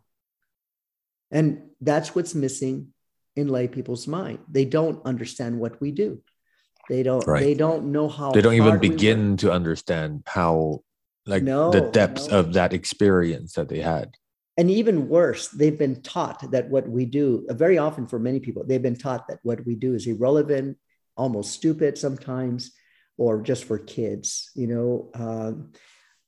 [1.31, 2.95] And that's what's missing
[3.37, 4.39] in lay people's mind.
[4.51, 6.23] They don't understand what we do.
[6.91, 7.25] They don't.
[7.25, 7.41] Right.
[7.41, 8.33] They don't know how.
[8.33, 10.83] They don't even begin to understand how,
[11.25, 12.41] like, no, the depths no.
[12.41, 14.17] of that experience that they had.
[14.57, 18.41] And even worse, they've been taught that what we do, uh, very often for many
[18.41, 20.79] people, they've been taught that what we do is irrelevant,
[21.17, 22.73] almost stupid sometimes,
[23.17, 24.51] or just for kids.
[24.57, 25.73] You know, um,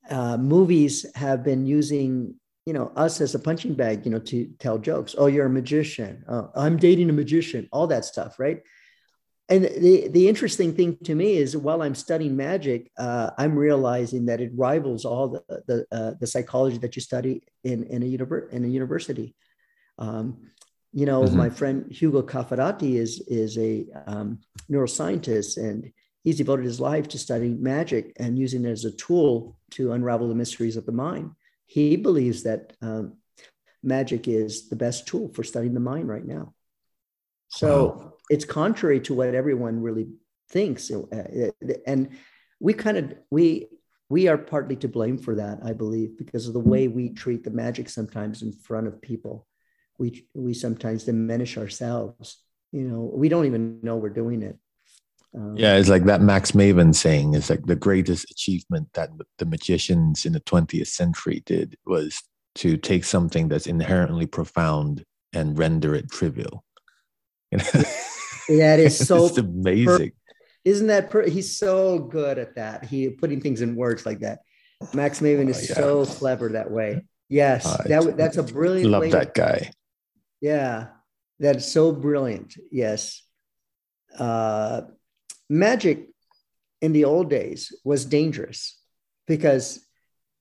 [0.09, 2.37] uh, movies have been using
[2.67, 5.51] you know us as a punching bag you know to tell jokes oh you're a
[5.51, 8.61] magician uh, i'm dating a magician all that stuff right
[9.49, 14.27] and the, the interesting thing to me is while I'm studying magic, uh, I'm realizing
[14.27, 18.07] that it rivals all the the, uh, the psychology that you study in in a,
[18.07, 19.35] univer- in a university.
[19.99, 20.49] Um,
[20.93, 21.37] you know, mm-hmm.
[21.37, 24.41] my friend Hugo Caffaratti is is a um,
[24.71, 29.57] neuroscientist, and he's devoted his life to studying magic and using it as a tool
[29.73, 31.33] to unravel the mysteries of the mind.
[31.67, 33.17] He believes that um,
[33.83, 36.55] magic is the best tool for studying the mind right now.
[37.49, 37.97] So.
[37.99, 40.09] Wow it's contrary to what everyone really
[40.51, 40.91] thinks.
[40.91, 41.51] Uh,
[41.87, 42.11] and
[42.61, 43.67] we kind of we
[44.09, 47.43] we are partly to blame for that i believe because of the way we treat
[47.43, 49.47] the magic sometimes in front of people.
[49.99, 52.39] We we sometimes diminish ourselves.
[52.73, 54.57] You know we don't even know we're doing it.
[55.35, 59.47] Um, yeah it's like that max maven saying is like the greatest achievement that the
[59.47, 62.23] magicians in the 20th century did was
[62.57, 66.65] to take something that's inherently profound and render it trivial
[68.49, 68.59] you know?
[68.59, 70.11] That is so amazing.
[70.11, 70.35] Per-
[70.65, 72.85] Isn't that per- he's so good at that?
[72.85, 74.41] He putting things in words like that.
[74.95, 75.75] Max Maven is oh, yeah.
[75.75, 77.03] so clever that way.
[77.29, 78.91] Yes, uh, that that's a brilliant.
[78.91, 79.71] Love that guy.
[80.41, 80.89] Yeah,
[81.39, 82.57] that's so brilliant.
[82.71, 83.23] Yes,
[84.19, 84.83] uh,
[85.49, 86.09] magic
[86.81, 88.79] in the old days was dangerous
[89.27, 89.87] because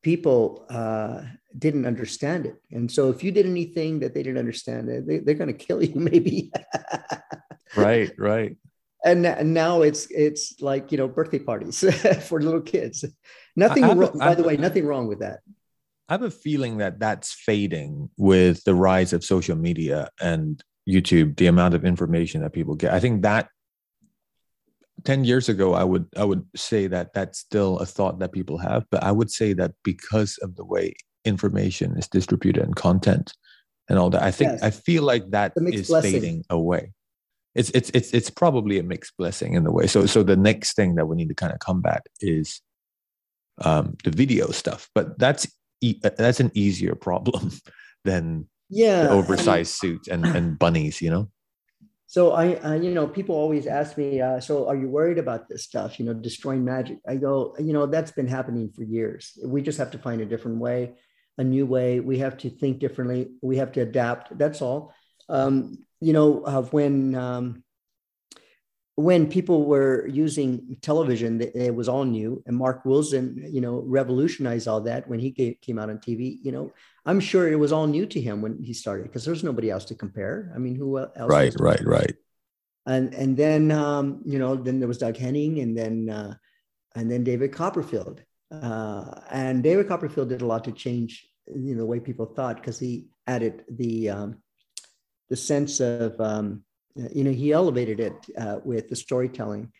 [0.01, 1.21] people uh,
[1.57, 2.61] didn't understand it.
[2.71, 5.83] And so if you did anything that they didn't understand, they, they're going to kill
[5.83, 6.51] you maybe.
[7.75, 8.57] right, right.
[9.03, 11.79] And, and now it's it's like you know birthday parties
[12.27, 13.03] for little kids.
[13.55, 14.17] Nothing wrong.
[14.17, 15.39] By the way, nothing wrong with that.
[16.07, 21.37] I have a feeling that that's fading with the rise of social media and YouTube.
[21.37, 23.49] The amount of information that people get, I think that
[25.03, 28.57] 10 years ago i would i would say that that's still a thought that people
[28.57, 30.93] have but i would say that because of the way
[31.25, 33.33] information is distributed and content
[33.89, 34.63] and all that i think yes.
[34.63, 36.13] i feel like that is blessing.
[36.13, 36.91] fading away
[37.55, 40.75] it's it's it's it's probably a mixed blessing in the way so so the next
[40.75, 42.61] thing that we need to kind of combat is
[43.63, 45.47] um the video stuff but that's
[45.81, 47.51] e- that's an easier problem
[48.05, 49.49] than yeah oversized
[49.83, 51.29] I mean, suits and and bunnies you know
[52.11, 55.63] so I, you know, people always ask me, uh, so are you worried about this
[55.63, 55.97] stuff?
[55.97, 56.99] You know, destroying magic.
[57.07, 59.39] I go, you know, that's been happening for years.
[59.41, 60.95] We just have to find a different way,
[61.37, 62.01] a new way.
[62.01, 63.29] We have to think differently.
[63.41, 64.37] We have to adapt.
[64.37, 64.93] That's all.
[65.29, 67.63] Um, you know, uh, when um,
[68.95, 72.43] when people were using television, it was all new.
[72.45, 75.31] And Mark Wilson, you know, revolutionized all that when he
[75.61, 76.39] came out on TV.
[76.43, 76.73] You know,
[77.05, 79.85] I'm sure it was all new to him when he started because there's nobody else
[79.85, 80.51] to compare.
[80.55, 81.11] I mean, who else?
[81.17, 82.15] Right, right, right.
[82.85, 86.33] And and then um, you know, then there was Doug Henning, and then uh,
[86.95, 88.21] and then David Copperfield.
[88.51, 92.57] Uh, and David Copperfield did a lot to change you know the way people thought
[92.57, 94.37] because he added the um,
[95.29, 96.63] the sense of um,
[96.95, 99.71] you know he elevated it uh, with the storytelling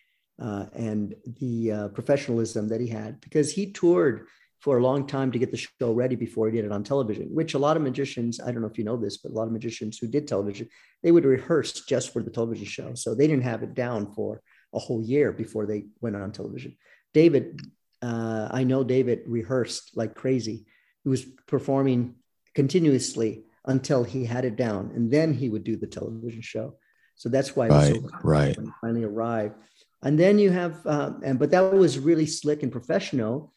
[0.41, 4.27] uh, and the uh, professionalism that he had because he toured
[4.61, 7.27] for a long time to get the show ready before he did it on television,
[7.33, 9.47] which a lot of magicians, I don't know if you know this, but a lot
[9.47, 10.69] of magicians who did television,
[11.01, 12.93] they would rehearse just for the television show.
[12.93, 14.41] So they didn't have it down for
[14.73, 16.77] a whole year before they went on television.
[17.11, 17.59] David,
[18.03, 20.67] uh, I know David rehearsed like crazy.
[21.03, 22.15] He was performing
[22.53, 26.75] continuously until he had it down, and then he would do the television show.
[27.15, 28.57] So that's why right, so right.
[28.79, 29.55] finally arrived.
[30.03, 33.53] And then you have, uh, and but that was really slick and professional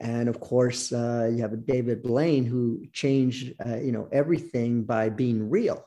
[0.00, 5.08] and of course uh, you have David Blaine who changed uh, you know everything by
[5.10, 5.84] being real,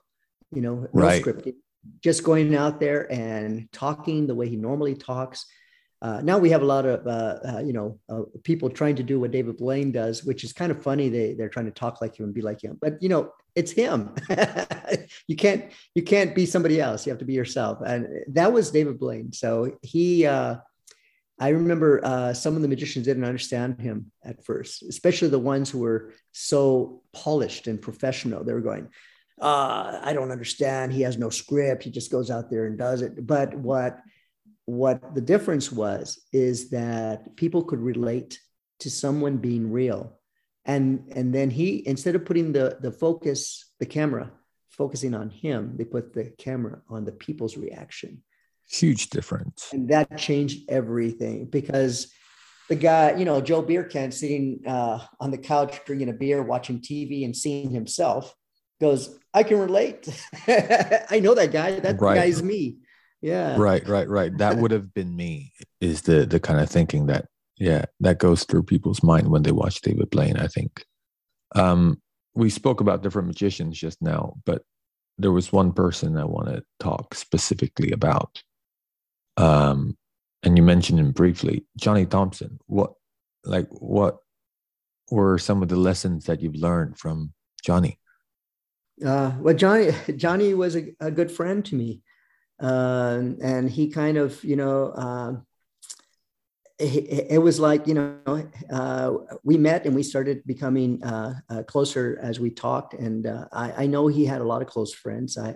[0.52, 1.24] you know, no right.
[1.24, 1.56] scripted,
[2.02, 5.46] just going out there and talking the way he normally talks.
[6.02, 9.04] Uh, now we have a lot of uh, uh, you know uh, people trying to
[9.04, 11.10] do what David Blaine does, which is kind of funny.
[11.10, 13.72] They they're trying to talk like him and be like him, but you know it's
[13.72, 14.14] him.
[15.28, 17.06] you can't you can't be somebody else.
[17.06, 19.32] You have to be yourself, and that was David Blaine.
[19.32, 20.28] So he
[21.44, 25.70] I remember uh, some of the magicians didn't understand him at first, especially the ones
[25.70, 28.46] who were so polished and professional.
[28.46, 28.88] They were going,
[29.42, 30.94] uh, "I don't understand.
[30.94, 31.84] He has no script.
[31.84, 34.00] He just goes out there and does it." But what
[34.64, 38.40] what the difference was is that people could relate
[38.80, 40.02] to someone being real,
[40.64, 44.32] and and then he instead of putting the the focus, the camera
[44.70, 48.24] focusing on him, they put the camera on the people's reaction
[48.70, 49.70] Huge difference.
[49.72, 52.12] And that changed everything because
[52.70, 56.80] the guy, you know, Joe Beerkant sitting uh, on the couch drinking a beer, watching
[56.80, 58.34] TV and seeing himself
[58.80, 60.08] goes, I can relate.
[60.48, 61.80] I know that guy.
[61.80, 62.16] That right.
[62.16, 62.78] guy's me.
[63.22, 63.56] Yeah.
[63.58, 64.38] Right, right, right.
[64.38, 67.26] That would have been me is the the kind of thinking that
[67.58, 70.86] yeah, that goes through people's mind when they watch David Blaine, I think.
[71.56, 72.02] Um,
[72.34, 74.64] we spoke about different magicians just now, but
[75.18, 78.42] there was one person I want to talk specifically about
[79.38, 79.98] um,
[80.44, 82.60] and you mentioned him briefly, Johnny Thompson.
[82.68, 82.94] What,
[83.46, 84.18] like, what
[85.10, 88.00] were some of the lessons that you've learned from Johnny?
[89.04, 92.02] Uh, well, Johnny, Johnny was a, a good friend to me,
[92.62, 95.34] uh, and he kind of, you know, uh,
[96.80, 99.14] it, it, was like you know, uh,
[99.44, 103.86] we met and we started becoming uh, uh, closer as we talked, and I, I
[103.88, 105.38] know he had a lot of close friends.
[105.38, 105.56] I,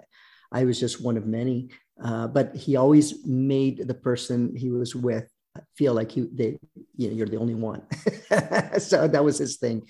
[0.51, 1.69] I was just one of many.
[2.03, 5.27] Uh, but he always made the person he was with
[5.75, 6.57] feel like he, they,
[6.95, 7.81] you know, you're the only one.
[8.79, 9.87] so that was his thing.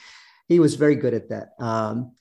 [0.48, 1.50] He was very good at that.
[1.60, 2.14] Um,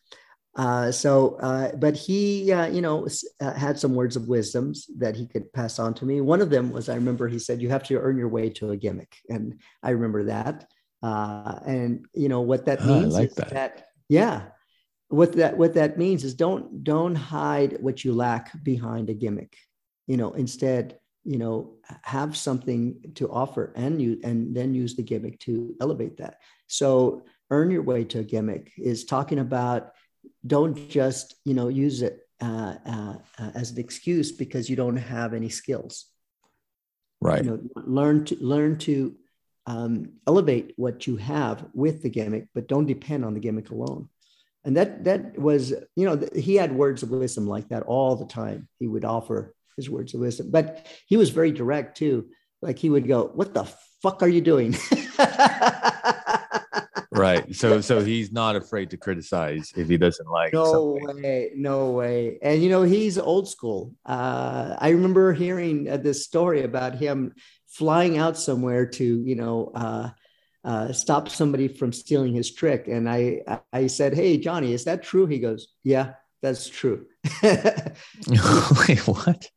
[0.57, 3.07] uh, so, uh, but he, uh, you know,
[3.41, 6.21] uh, had some words of wisdoms that he could pass on to me.
[6.21, 8.71] One of them was, I remember he said, "You have to earn your way to
[8.71, 10.67] a gimmick," and I remember that.
[11.03, 13.15] Uh, and you know what that means?
[13.15, 13.51] I like that.
[13.51, 13.89] that.
[14.09, 14.47] Yeah,
[15.09, 19.59] what that what that means is don't don't hide what you lack behind a gimmick
[20.07, 25.03] you know, instead, you know, have something to offer and you and then use the
[25.03, 26.39] gimmick to elevate that.
[26.69, 29.93] So earn your way to a gimmick is talking about
[30.47, 34.97] don't just you know use it uh, uh, uh, as an excuse because you don't
[34.97, 36.07] have any skills.
[37.21, 37.45] Right.
[37.45, 39.17] You know, learn to learn to
[39.67, 44.09] um, elevate what you have with the gimmick, but don't depend on the gimmick alone.
[44.65, 48.27] And that that was, you know, he had words of wisdom like that all the
[48.27, 48.69] time.
[48.79, 52.29] He would offer his words of wisdom, but he was very direct too.
[52.63, 53.65] Like he would go, "What the
[54.03, 54.77] fuck are you doing?"
[57.13, 57.55] right.
[57.55, 60.53] So so he's not afraid to criticize if he doesn't like.
[60.53, 61.23] No something.
[61.23, 62.39] way, no way.
[62.43, 63.93] And you know he's old school.
[64.05, 67.35] Uh, I remember hearing uh, this story about him
[67.69, 69.73] flying out somewhere to you know.
[69.75, 70.11] Uh,
[70.65, 72.89] uh, stop somebody from stealing his trick.
[72.89, 75.27] And I, I said, Hey, Johnny, is that true?
[75.27, 77.07] He goes, Yeah, that's true.
[77.43, 79.49] Wait, what?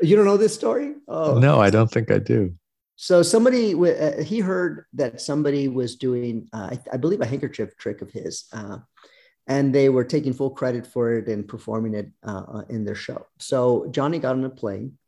[0.00, 0.94] You don't know this story?
[1.08, 2.54] Oh, no, I don't think I do.
[2.96, 7.76] So somebody, uh, he heard that somebody was doing, uh, I, I, believe, a handkerchief
[7.76, 8.78] trick of his, uh,
[9.46, 13.26] and they were taking full credit for it and performing it uh, in their show.
[13.38, 14.98] So Johnny got on a plane.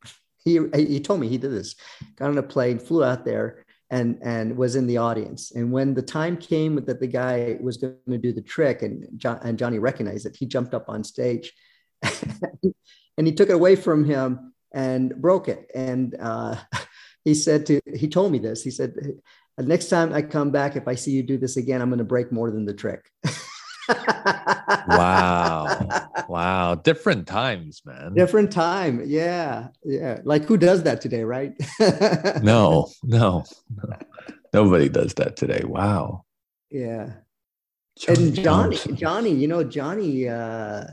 [0.44, 1.74] He he told me he did this.
[2.16, 5.50] Got on a plane, flew out there, and and was in the audience.
[5.50, 9.08] And when the time came that the guy was going to do the trick, and
[9.16, 11.52] John, and Johnny recognized it, he jumped up on stage,
[12.02, 15.70] and he took it away from him and broke it.
[15.74, 16.56] And uh,
[17.24, 18.62] he said to he told me this.
[18.62, 18.94] He said,
[19.58, 22.04] "Next time I come back, if I see you do this again, I'm going to
[22.04, 23.10] break more than the trick."
[24.88, 25.86] wow.
[26.28, 26.74] Wow.
[26.74, 28.14] Different times man.
[28.14, 29.02] Different time.
[29.06, 29.68] Yeah.
[29.84, 30.20] Yeah.
[30.24, 31.52] Like who does that today right?
[32.42, 33.44] No, no.
[33.70, 33.96] No
[34.52, 35.62] nobody does that today.
[35.64, 36.24] Wow.
[36.70, 37.12] Yeah.
[37.98, 38.96] Johnny and johnny Thompson.
[38.96, 40.84] johnny you know johnny uh,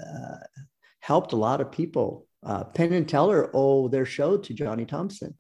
[1.01, 5.33] helped a lot of people uh, penn and teller owe their show to johnny thompson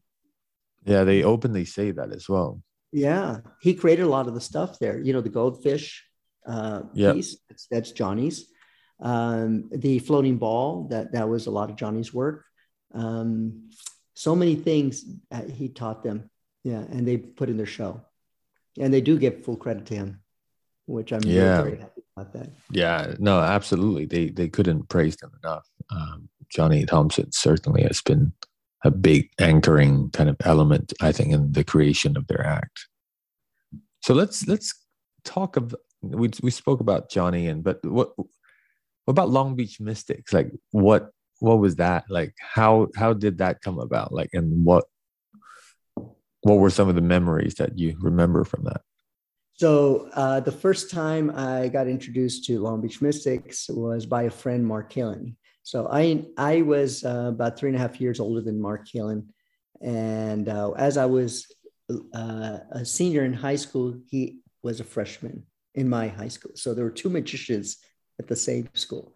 [0.83, 4.79] yeah they openly say that as well yeah he created a lot of the stuff
[4.79, 6.03] there you know the goldfish
[6.45, 7.15] uh, yep.
[7.15, 7.37] piece.
[7.49, 8.45] That's, that's Johnny's.
[8.99, 12.45] Um, the floating ball that that was a lot of Johnny's work.
[12.93, 13.69] Um,
[14.13, 15.03] so many things
[15.53, 16.29] he taught them.
[16.63, 18.01] Yeah, and they put in their show,
[18.79, 20.21] and they do give full credit to him,
[20.87, 21.61] which I'm yeah.
[21.61, 22.49] very happy about that.
[22.71, 24.05] Yeah, no, absolutely.
[24.05, 25.67] They they couldn't praise them enough.
[25.89, 28.33] Um, Johnny Thompson certainly has been
[28.83, 32.87] a big anchoring kind of element, I think, in the creation of their act.
[34.03, 34.73] So let's let's
[35.23, 38.27] talk of we we spoke about Johnny and but what what
[39.11, 40.33] about Long Beach Mystics?
[40.33, 42.33] Like what what was that like?
[42.39, 44.13] How how did that come about?
[44.13, 44.85] Like and what
[46.41, 48.81] what were some of the memories that you remember from that?
[49.53, 54.29] So uh, the first time I got introduced to Long Beach Mystics was by a
[54.29, 55.35] friend, Mark Kalin.
[55.65, 59.25] So I I was uh, about three and a half years older than Mark Kalin,
[59.81, 61.47] and uh, as I was
[61.89, 65.43] uh, a senior in high school, he was a freshman
[65.73, 66.51] in my high school.
[66.53, 67.77] So there were two magicians
[68.19, 69.15] at the same school.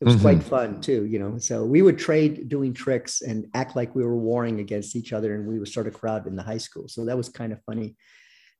[0.00, 0.22] It was mm-hmm.
[0.22, 1.38] quite fun too, you know.
[1.38, 5.36] So we would trade doing tricks and act like we were warring against each other,
[5.36, 6.88] and we would start a crowd in the high school.
[6.88, 7.94] So that was kind of funny.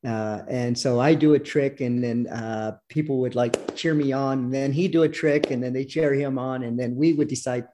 [0.05, 4.12] Uh, and so I do a trick, and then uh, people would like cheer me
[4.12, 4.38] on.
[4.38, 7.12] And then he do a trick, and then they cheer him on, and then we
[7.14, 7.66] would decide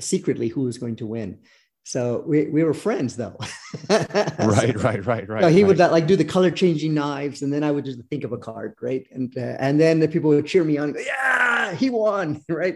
[0.00, 1.38] secretly who was going to win.
[1.86, 3.36] So we, we were friends though.
[3.88, 5.42] right, right, right, right.
[5.42, 5.68] So he right.
[5.68, 8.38] would like do the color changing knives, and then I would just think of a
[8.38, 9.06] card, right?
[9.12, 12.74] And uh, and then the people would cheer me on, go, yeah, he won, right?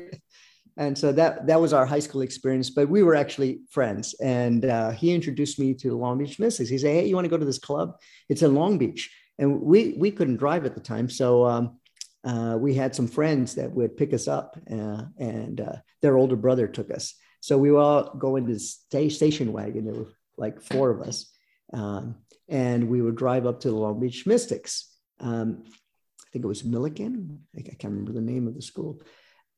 [0.80, 2.70] And so that that was our high school experience.
[2.70, 6.70] But we were actually friends, and uh, he introduced me to the Long Beach Mystics.
[6.70, 7.96] He said, "Hey, you want to go to this club?
[8.30, 11.78] It's in Long Beach." And we we couldn't drive at the time, so um,
[12.24, 16.36] uh, we had some friends that would pick us up, uh, and uh, their older
[16.36, 17.14] brother took us.
[17.40, 19.84] So we would all go into the station wagon.
[19.84, 21.30] There were like four of us.
[21.74, 22.16] Um,
[22.48, 24.92] and we would drive up to the Long Beach Mystics.
[25.20, 27.38] Um, I think it was Millikan.
[27.56, 29.00] I, I, can't remember the name of the school.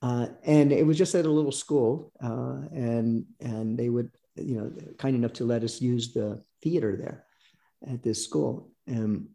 [0.02, 2.12] Uh, and it was just at a little school.
[2.22, 6.96] Uh, and, and they would, you know, kind enough to let us use the theater
[6.96, 7.24] there
[7.92, 8.70] at this school.
[8.86, 9.28] And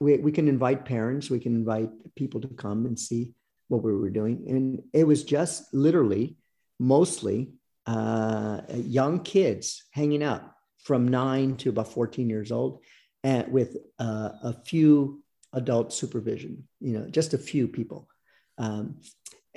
[0.00, 3.32] we, we can invite parents, we can invite people to come and see
[3.68, 4.44] what we were doing.
[4.48, 6.36] And it was just literally
[6.80, 7.52] mostly
[7.86, 10.52] uh, young kids hanging out
[10.84, 12.82] from nine to about 14 years old
[13.24, 18.08] and with uh, a few adult supervision, you know, just a few people.
[18.58, 19.00] Um,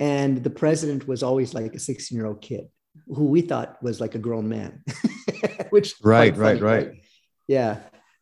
[0.01, 2.67] and the president was always like a 16 year old kid
[3.05, 4.83] who we thought was like a grown man,
[5.69, 7.01] which right, right, right, right,
[7.47, 7.77] Yeah.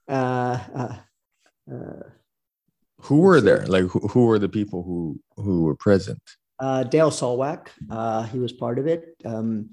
[0.08, 0.96] Uh, uh,
[1.74, 2.04] uh,
[3.04, 3.66] who were there?
[3.66, 6.22] Like who, who were the people who who were present?
[6.60, 9.16] Uh, Dale Salwak, uh, he was part of it.
[9.24, 9.70] Um,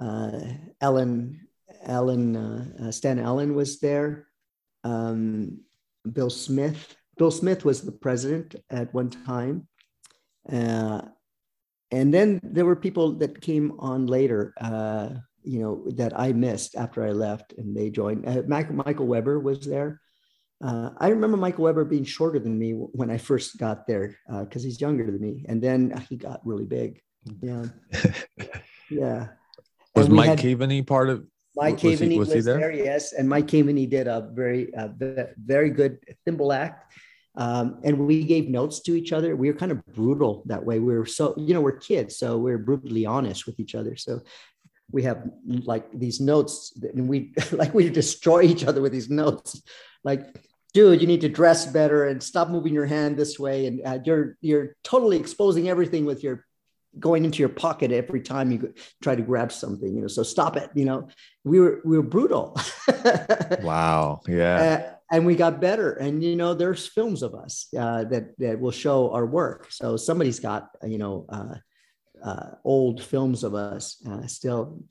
[0.00, 0.40] uh,
[0.80, 1.46] Ellen
[1.84, 4.26] Ellen, uh, Stan Allen was there.
[4.84, 5.60] Um,
[6.10, 6.96] Bill Smith.
[7.18, 9.68] Bill Smith was the president at one time.
[11.90, 15.10] And then there were people that came on later, uh,
[15.42, 18.26] you know, that I missed after I left and they joined.
[18.26, 20.00] Uh, Michael Weber was there.
[20.64, 24.62] Uh, I remember Michael Weber being shorter than me when I first got there because
[24.62, 25.44] uh, he's younger than me.
[25.48, 27.00] And then he got really big.
[27.40, 27.66] Yeah.
[28.90, 29.28] yeah.
[29.94, 31.26] Was Mike had, Caveney part of?
[31.54, 32.58] Mike was Caveney he, was, was there?
[32.58, 32.72] there?
[32.72, 34.70] Yes, and Mike Caveney did a very,
[35.38, 36.92] very good thimble act.
[37.36, 39.36] Um, and we gave notes to each other.
[39.36, 40.78] We were kind of brutal that way.
[40.78, 43.96] We were so, you know, we're kids, so we're brutally honest with each other.
[43.96, 44.22] So
[44.90, 49.62] we have like these notes, and we like we destroy each other with these notes.
[50.04, 50.24] Like,
[50.72, 53.98] dude, you need to dress better and stop moving your hand this way, and uh,
[54.04, 56.46] you're you're totally exposing everything with your
[56.98, 58.72] going into your pocket every time you
[59.02, 61.06] try to grab something you know so stop it you know
[61.44, 62.58] we were we were brutal
[63.62, 65.92] wow yeah uh, and we got better.
[65.92, 69.68] And you know, there's films of us uh, that that will show our work.
[69.70, 71.54] So somebody's got you know uh,
[72.24, 74.82] uh, old films of us uh, still.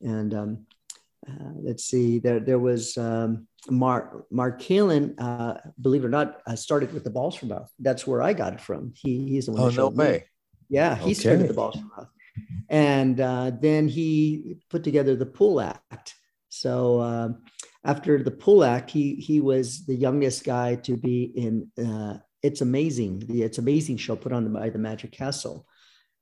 [0.00, 0.66] And um,
[1.28, 6.40] uh, let's see, there there was um, Mark Mark Kalin, uh, believe it or not,
[6.58, 7.70] started with the balls from mouth.
[7.78, 8.92] That's where I got it from.
[8.96, 9.62] He he's the one.
[9.62, 10.24] Oh no way!
[10.68, 11.14] Yeah, he okay.
[11.14, 12.08] started the balls from mouth,
[12.68, 13.16] and
[13.62, 16.14] then he put together the Pool Act.
[16.48, 17.42] So um,
[17.84, 23.20] after the Act, he he was the youngest guy to be in uh, It's Amazing,
[23.20, 25.66] the It's Amazing show put on by the Magic Castle.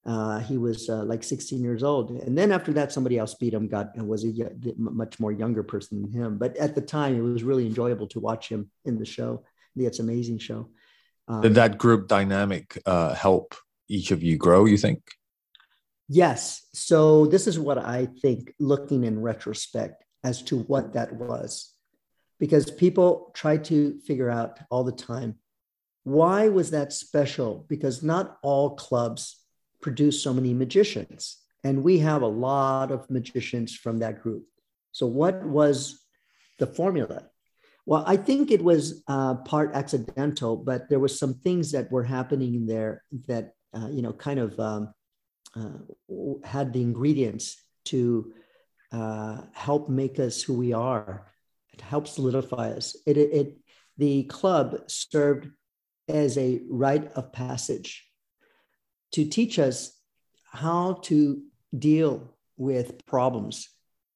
[0.06, 3.52] Uh, he was uh, like 16 years old, and then after that, somebody else beat
[3.52, 3.68] him.
[3.68, 4.32] Got was a
[4.76, 8.20] much more younger person than him, but at the time, it was really enjoyable to
[8.20, 9.44] watch him in the show,
[9.76, 10.70] the It's Amazing show.
[11.28, 13.54] Um, Did that group dynamic uh, help
[13.88, 14.64] each of you grow?
[14.64, 15.02] You think?
[16.08, 16.66] Yes.
[16.72, 21.74] So this is what I think, looking in retrospect as to what that was.
[22.38, 25.36] Because people try to figure out all the time
[26.04, 27.66] why was that special?
[27.68, 29.44] Because not all clubs
[29.80, 31.38] produce so many magicians.
[31.62, 34.46] And we have a lot of magicians from that group.
[34.92, 36.00] So, what was
[36.58, 37.28] the formula?
[37.84, 42.04] Well, I think it was uh, part accidental, but there were some things that were
[42.04, 44.94] happening in there that, uh, you know, kind of um,
[45.54, 47.56] uh, had the ingredients
[47.86, 48.32] to
[48.92, 51.26] uh, help make us who we are.
[51.72, 52.96] It helps solidify us.
[53.06, 53.56] It, it, it,
[53.98, 55.48] the club served
[56.08, 58.06] as a rite of passage
[59.12, 59.96] to teach us
[60.52, 61.42] how to
[61.76, 63.68] deal with problems,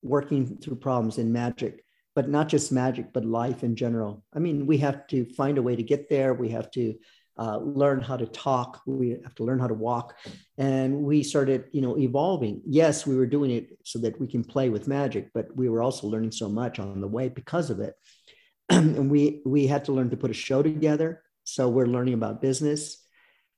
[0.02, 4.24] working through problems in magic, but not just magic, but life in general.
[4.34, 6.34] I mean, we have to find a way to get there.
[6.34, 6.94] We have to
[7.36, 8.80] uh, learn how to talk.
[8.86, 10.14] We have to learn how to walk.
[10.58, 12.62] And we started you know evolving.
[12.66, 15.82] Yes we were doing it so that we can play with magic but we were
[15.82, 17.94] also learning so much on the way because of it.
[18.70, 21.22] And we we had to learn to put a show together.
[21.44, 23.04] So we're learning about business.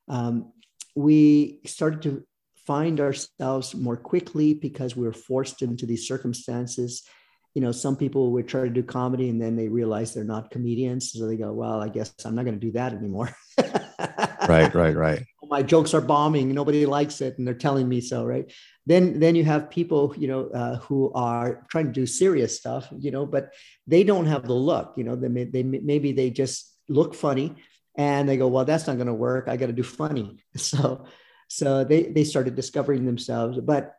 [0.09, 0.53] Um,
[0.95, 2.25] we started to
[2.67, 7.05] find ourselves more quickly because we were forced into these circumstances
[7.57, 10.51] you know, some people would try to do comedy and then they realize they're not
[10.51, 11.11] comedians.
[11.11, 13.35] So they go, well, I guess I'm not going to do that anymore.
[14.47, 15.25] right, right, right.
[15.43, 16.53] My jokes are bombing.
[16.53, 17.39] Nobody likes it.
[17.39, 18.53] And they're telling me so, right?
[18.85, 22.89] Then, then you have people, you know, uh, who are trying to do serious stuff,
[22.99, 23.55] you know, but
[23.87, 27.55] they don't have the look, you know, they, may, they maybe they just look funny
[27.97, 29.49] and they go, well, that's not going to work.
[29.49, 30.45] I got to do funny.
[30.59, 31.07] So,
[31.49, 33.95] so they, they started discovering themselves, but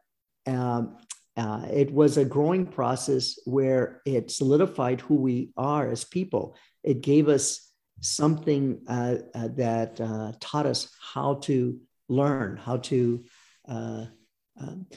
[0.46, 0.98] um,
[1.38, 6.56] uh, it was a growing process where it solidified who we are as people.
[6.84, 7.72] It gave us
[8.02, 11.80] something uh, uh, that uh, taught us how to
[12.10, 13.24] learn, how to
[13.70, 14.06] uh,
[14.60, 14.88] um,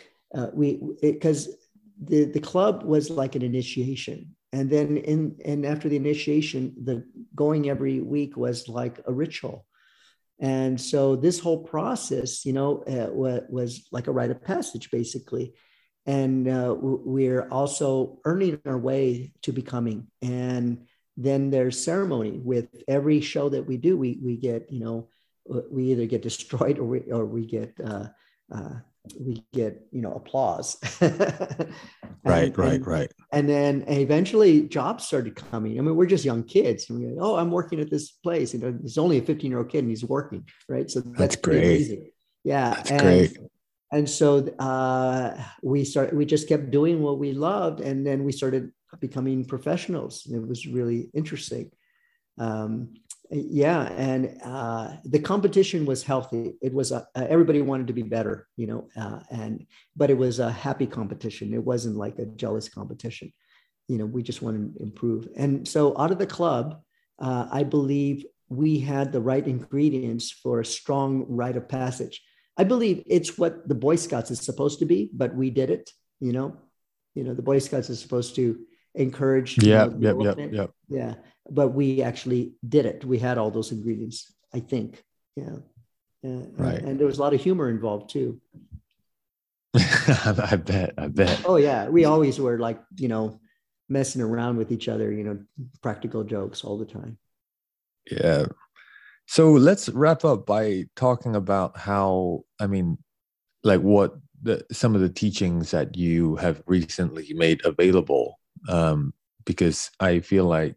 [0.54, 1.48] we because
[2.02, 7.04] the the club was like an initiation, and then in and after the initiation, the
[7.34, 9.66] going every week was like a ritual.
[10.42, 12.82] And so this whole process, you know,
[13.12, 15.52] was like a rite of passage, basically
[16.06, 20.06] and uh, we're also earning our way to becoming.
[20.22, 20.86] And
[21.16, 22.40] then there's ceremony.
[22.42, 25.08] With every show that we do we, we get you know
[25.70, 28.06] we either get destroyed or we, or we get uh,
[28.52, 28.74] uh,
[29.18, 30.76] we get you know applause.
[32.22, 33.12] And, right right and, right.
[33.32, 35.78] and then eventually jobs started coming.
[35.78, 36.90] I mean we're just young kids.
[36.90, 38.52] And we're like, oh i'm working at this place.
[38.52, 40.90] You know he's only a 15 year old kid and he's working right?
[40.90, 42.12] So that's, that's great.
[42.44, 43.38] yeah that's and, great
[43.92, 48.32] and so uh, we started we just kept doing what we loved and then we
[48.32, 48.70] started
[49.00, 50.26] becoming professionals.
[50.32, 51.70] It was really interesting.
[52.38, 52.94] Um,
[53.32, 56.54] yeah and uh, the competition was healthy.
[56.60, 59.66] It was a, uh, everybody wanted to be better you know uh, and
[59.96, 61.54] but it was a happy competition.
[61.54, 63.32] It wasn't like a jealous competition.
[63.88, 65.28] You know we just wanted to improve.
[65.36, 66.80] And so out of the club
[67.18, 72.22] uh, i believe we had the right ingredients for a strong rite of passage
[72.60, 75.86] i believe it's what the boy scouts is supposed to be but we did it
[76.20, 76.48] you know
[77.16, 78.44] you know the boy scouts is supposed to
[78.94, 81.14] encourage yeah you know, yep yep yep yeah
[81.50, 83.04] but we actually did it.
[83.04, 85.02] We had all those ingredients, I think.
[85.36, 85.56] Yeah.
[86.22, 86.42] yeah.
[86.52, 86.78] Right.
[86.78, 88.40] And, and there was a lot of humor involved too.
[89.74, 90.94] I bet.
[90.96, 91.42] I bet.
[91.44, 91.88] Oh yeah.
[91.88, 93.40] We always were like, you know,
[93.88, 95.38] messing around with each other, you know,
[95.82, 97.18] practical jokes all the time.
[98.10, 98.46] Yeah.
[99.30, 102.98] So let's wrap up by talking about how, I mean,
[103.62, 108.40] like what the, some of the teachings that you have recently made available.
[108.68, 109.14] Um,
[109.46, 110.74] because I feel like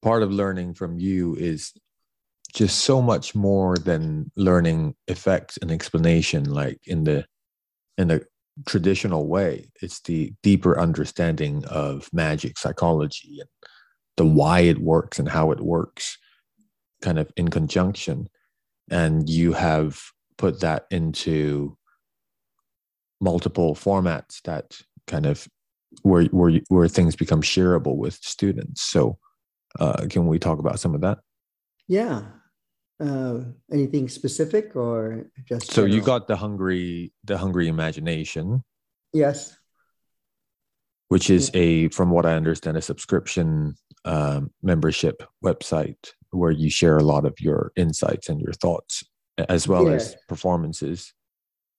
[0.00, 1.74] part of learning from you is
[2.54, 7.26] just so much more than learning effects and explanation like in the
[7.98, 8.24] in the
[8.66, 13.48] traditional way it's the deeper understanding of magic psychology and
[14.16, 16.16] the why it works and how it works
[17.02, 18.28] kind of in conjunction
[18.90, 20.00] and you have
[20.36, 21.76] put that into
[23.20, 25.46] multiple formats that kind of
[26.02, 29.18] where where where things become shareable with students so
[29.78, 31.18] uh, can we talk about some of that?
[31.86, 32.22] Yeah.
[32.98, 33.40] Uh,
[33.72, 35.94] anything specific or just so general?
[35.94, 38.62] you got the hungry the hungry imagination
[39.14, 39.56] yes
[41.08, 43.74] which is a from what i understand a subscription
[44.04, 49.04] um, membership website where you share a lot of your insights and your thoughts
[49.48, 49.94] as well yeah.
[49.94, 51.12] as performances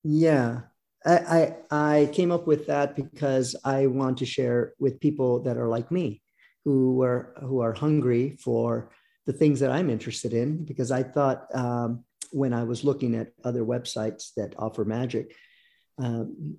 [0.04, 0.62] yeah
[1.06, 5.58] I, I i came up with that because i want to share with people that
[5.58, 6.22] are like me
[6.66, 8.92] who are who are hungry for
[9.26, 13.32] the things that I'm interested in because I thought um, when I was looking at
[13.44, 15.36] other websites that offer magic,
[15.98, 16.58] um,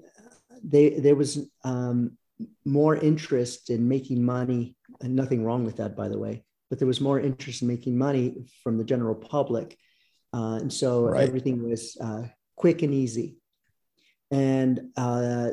[0.63, 2.17] they there was um,
[2.65, 6.45] more interest in making money, and nothing wrong with that, by the way.
[6.73, 9.77] But there was more interest in making money from the general public,
[10.33, 11.29] uh, and so right.
[11.29, 12.23] everything was uh,
[12.57, 13.37] quick and easy.
[14.31, 15.51] And uh,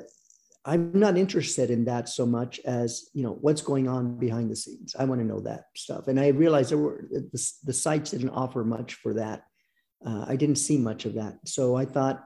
[0.63, 4.55] I'm not interested in that so much as you know what's going on behind the
[4.55, 4.95] scenes.
[4.97, 8.30] I want to know that stuff, and I realized there were the, the sites didn't
[8.30, 9.43] offer much for that.
[10.05, 12.24] Uh, I didn't see much of that, so I thought,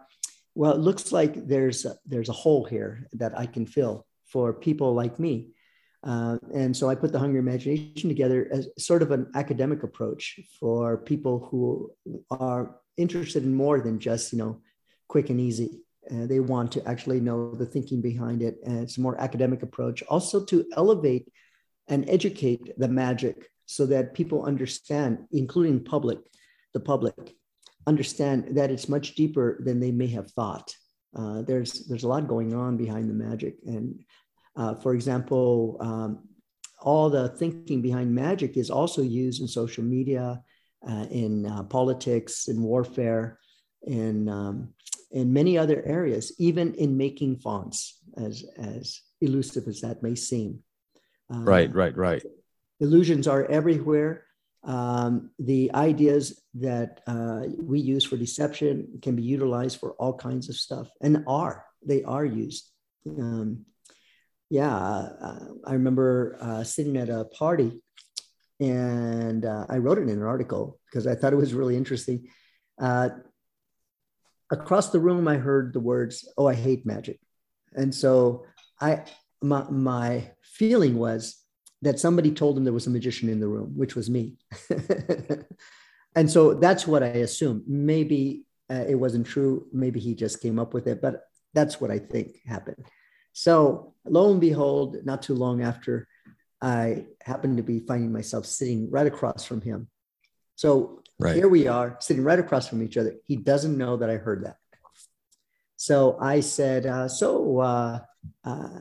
[0.54, 4.54] well, it looks like there's a, there's a hole here that I can fill for
[4.54, 5.53] people like me.
[6.04, 10.40] Uh, and so I put the Hungry Imagination together as sort of an academic approach
[10.60, 11.92] for people who
[12.30, 14.62] are interested in more than just you know
[15.08, 18.58] quick and easy uh, they want to actually know the thinking behind it.
[18.66, 20.04] And it's a more academic approach.
[20.04, 21.32] Also, to elevate
[21.88, 26.20] and educate the magic so that people understand, including public,
[26.74, 27.16] the public,
[27.88, 30.76] understand that it's much deeper than they may have thought.
[31.16, 34.04] Uh, there's there's a lot going on behind the magic, and
[34.56, 36.20] uh, for example, um,
[36.82, 40.42] all the thinking behind magic is also used in social media,
[40.88, 43.40] uh, in uh, politics, in warfare,
[43.84, 44.74] in um,
[45.14, 50.60] in many other areas, even in making fonts, as, as elusive as that may seem.
[51.34, 52.24] Uh, right, right, right.
[52.80, 54.26] Illusions are everywhere.
[54.64, 60.50] Um, the ideas that uh, we use for deception can be utilized for all kinds
[60.50, 62.72] of stuff and are, they are used.
[63.08, 63.66] Um,
[64.54, 67.82] yeah, uh, I remember uh, sitting at a party
[68.60, 72.28] and uh, I wrote it in an article because I thought it was really interesting.
[72.80, 73.10] Uh,
[74.52, 77.20] across the room, I heard the words, "Oh, I hate magic,"
[77.74, 78.46] and so
[78.80, 79.06] I
[79.42, 81.36] my, my feeling was
[81.82, 84.36] that somebody told him there was a magician in the room, which was me.
[86.16, 87.64] and so that's what I assumed.
[87.66, 89.66] Maybe uh, it wasn't true.
[89.74, 91.24] Maybe he just came up with it, but
[91.56, 92.86] that's what I think happened.
[93.34, 96.08] So lo and behold, not too long after,
[96.62, 99.90] I happened to be finding myself sitting right across from him.
[100.56, 101.36] So Right.
[101.36, 103.16] Here we are sitting right across from each other.
[103.26, 104.58] He doesn't know that I heard that.
[105.78, 108.00] So I said, uh, So, uh,
[108.44, 108.80] uh,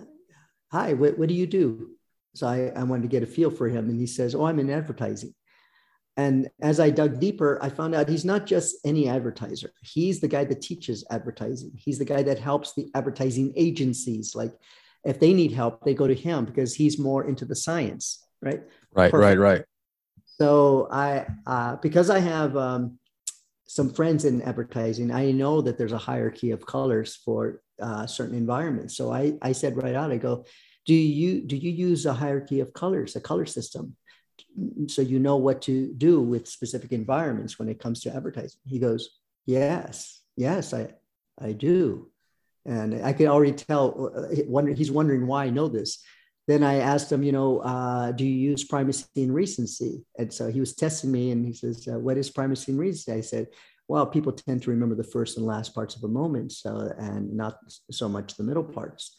[0.70, 1.90] hi, what, what, do you do?
[2.34, 3.90] So I, I wanted to get a feel for him.
[3.90, 5.34] And he says, Oh, I'm in advertising.
[6.16, 9.72] And as I dug deeper, I found out he's not just any advertiser.
[9.82, 11.72] He's the guy that teaches advertising.
[11.74, 14.34] He's the guy that helps the advertising agencies.
[14.34, 14.52] Like
[15.04, 18.62] if they need help, they go to him because he's more into the science, right?
[18.94, 19.38] Right, Perfect.
[19.38, 19.64] right, right.
[20.26, 22.98] So I, uh, because I have um,
[23.66, 28.36] some friends in advertising, I know that there's a hierarchy of colors for uh, certain
[28.36, 28.96] environments.
[28.96, 30.44] So I, I said right out, I go,
[30.84, 33.96] do you do you use a hierarchy of colors, a color system
[34.87, 38.61] so you know what to do with specific environments when it comes to advertising.
[38.66, 40.95] He goes, yes, yes, I,
[41.41, 42.11] I do.
[42.64, 46.03] And I could already tell, uh, he's wondering why I know this.
[46.49, 50.05] Then I asked him, you know, uh, do you use primacy and recency?
[50.18, 53.12] And so he was testing me and he says, uh, what is primacy and recency?
[53.12, 53.47] I said,
[53.89, 57.33] well, people tend to remember the first and last parts of a moment, so and
[57.37, 57.59] not
[57.91, 59.16] so much the middle parts.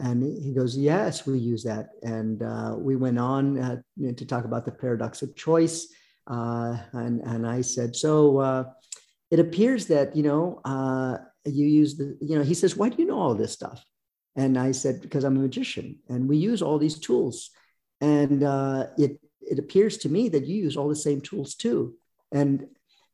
[0.00, 1.90] And he goes, yes, we use that.
[2.02, 3.76] And uh, we went on uh,
[4.16, 5.88] to talk about the paradox of choice.
[6.26, 8.64] Uh, and, and I said, so uh,
[9.30, 12.96] it appears that, you know, uh, you use the, you know, he says, why do
[13.00, 13.84] you know all this stuff?
[14.36, 17.50] And I said, because I'm a magician and we use all these tools.
[18.00, 21.94] And uh, it, it appears to me that you use all the same tools too.
[22.32, 22.68] And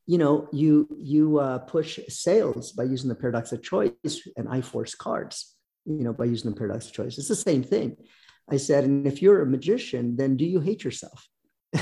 [0.09, 4.95] you know, you you push sales by using the paradox of choice, and I force
[4.95, 5.56] cards,
[5.87, 7.17] you know, by using the paradox of choice.
[7.17, 7.97] It's the same thing.
[8.49, 11.27] I said, and if you're a magician, then do you hate yourself?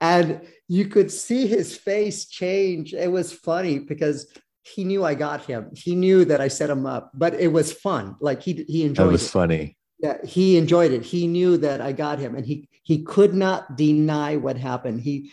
[0.00, 2.94] and you could see his face change.
[2.94, 5.70] It was funny because he knew I got him.
[5.74, 8.16] He knew that I set him up, but it was fun.
[8.20, 9.04] Like he he enjoyed.
[9.04, 9.06] It.
[9.06, 9.30] That was it.
[9.30, 11.04] funny yeah, he enjoyed it.
[11.04, 15.00] He knew that I got him, and he he could not deny what happened.
[15.00, 15.30] He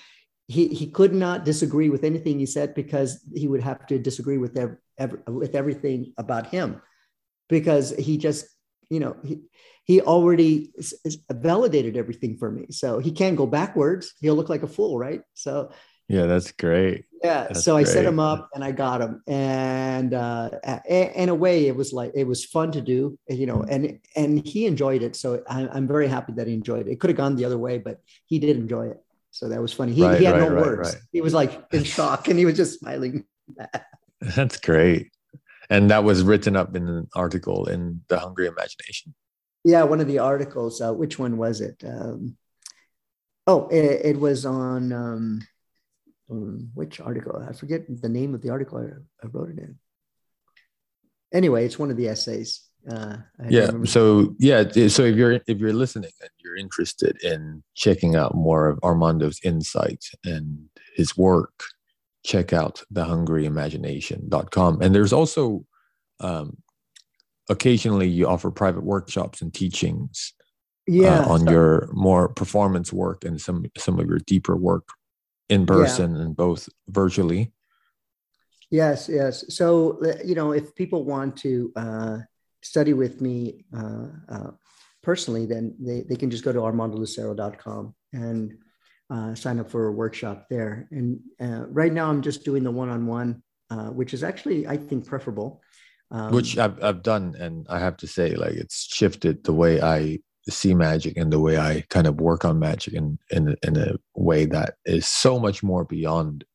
[0.48, 4.38] he he could not disagree with anything he said because he would have to disagree
[4.38, 4.78] with every,
[5.28, 6.82] with everything about him,
[7.48, 8.48] because he just
[8.90, 9.42] you know he
[9.84, 10.72] he already
[11.32, 12.68] validated everything for me.
[12.70, 14.14] So he can't go backwards.
[14.20, 15.22] He'll look like a fool, right?
[15.34, 15.72] So
[16.10, 17.06] yeah, that's great.
[17.24, 17.44] Yeah.
[17.44, 19.22] That's so I set him up and I got him.
[19.28, 20.50] And uh,
[20.90, 24.46] in a way, it was like, it was fun to do, you know, and, and
[24.46, 25.16] he enjoyed it.
[25.16, 26.92] So I, am very happy that he enjoyed it.
[26.92, 28.98] It could have gone the other way, but he did enjoy it.
[29.30, 29.94] So that was funny.
[29.94, 30.98] He, right, he had right, no right, words.
[31.12, 33.26] He was like in shock and he was just smiling.
[34.36, 35.12] That's great.
[35.70, 39.14] And that was written up in an article in the Hungry Imagination.
[39.64, 40.82] Yeah, one of the articles.
[40.82, 41.84] Uh, which one was it?
[41.86, 42.38] Um,
[43.46, 45.42] oh, it, it was on um,
[46.30, 47.46] um, which article?
[47.48, 49.78] I forget the name of the article I, I, wrote it in.
[51.34, 52.62] Anyway, it's one of the essays.
[52.90, 53.18] Uh,
[53.50, 53.70] yeah.
[53.86, 54.64] So yeah.
[54.88, 59.40] So if you're if you're listening and you're interested in checking out more of Armando's
[59.44, 61.64] insights and his work,
[62.24, 64.82] check out thehungryimagination.com.
[64.82, 65.66] And there's also
[66.20, 66.58] um,
[67.50, 70.34] occasionally you offer private workshops and teachings
[70.88, 74.88] yeah, uh, on your more performance work and some some of your deeper work
[75.48, 76.22] in person yeah.
[76.22, 77.52] and both virtually.
[78.72, 79.46] Yes, yes.
[79.50, 82.18] So, uh, you know, if people want to uh,
[82.62, 84.52] study with me uh, uh,
[85.02, 88.58] personally, then they, they can just go to armandolucero.com and
[89.10, 90.88] uh, sign up for a workshop there.
[90.92, 93.42] And uh, right now, I'm just doing the one on one,
[93.92, 95.62] which is actually, I think, preferable.
[96.12, 97.36] Um, which I've, I've done.
[97.40, 101.40] And I have to say, like, it's shifted the way I see magic and the
[101.40, 105.40] way I kind of work on magic in in in a way that is so
[105.40, 106.46] much more beyond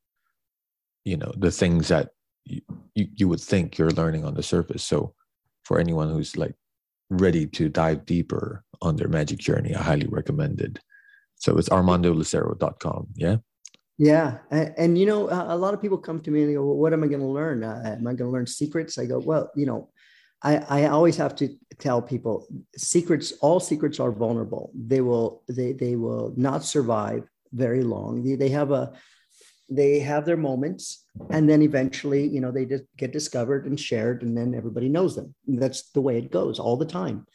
[1.04, 2.10] you know the things that
[2.44, 2.60] you,
[2.94, 5.14] you, you would think you're learning on the surface so
[5.64, 6.54] for anyone who's like
[7.10, 10.78] ready to dive deeper on their magic journey i highly recommend it
[11.44, 13.36] so it's armandolucero.com yeah.
[13.96, 14.38] Yeah.
[14.50, 16.76] And, and, you know a lot of people come to me and they go well,
[16.76, 17.62] what am i going to learn?
[17.62, 18.98] Uh, am i going to learn secrets?
[18.98, 19.90] I go well you know
[20.42, 24.72] I, I always have to tell people secrets all secrets are vulnerable.
[24.74, 27.22] They will they they will not survive
[27.52, 28.24] very long.
[28.24, 28.92] They, they have a
[29.70, 34.22] they have their moments and then eventually you know they just get discovered and shared
[34.22, 35.34] and then everybody knows them.
[35.46, 37.26] That's the way it goes all the time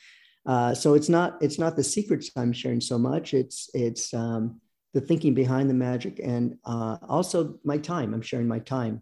[0.46, 4.60] uh, so it's not it's not the secrets i'm sharing so much it's it's um,
[4.94, 9.02] the thinking behind the magic and uh, also my time i'm sharing my time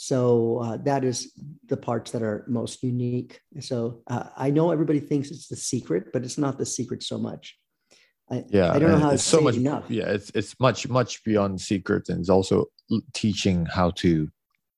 [0.00, 1.32] so uh, that is
[1.66, 3.40] the parts that are most unique.
[3.58, 7.18] So uh, I know everybody thinks it's the secret, but it's not the secret so
[7.18, 7.58] much.
[8.30, 9.86] I, yeah, I don't know how it's so much enough.
[9.88, 12.66] Yeah, it's it's much much beyond secret, and it's also
[13.12, 14.28] teaching how to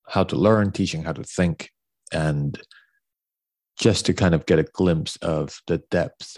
[0.07, 1.69] how to learn, teaching how to think,
[2.11, 2.59] and
[3.81, 6.37] just to kind of get a glimpse of the depth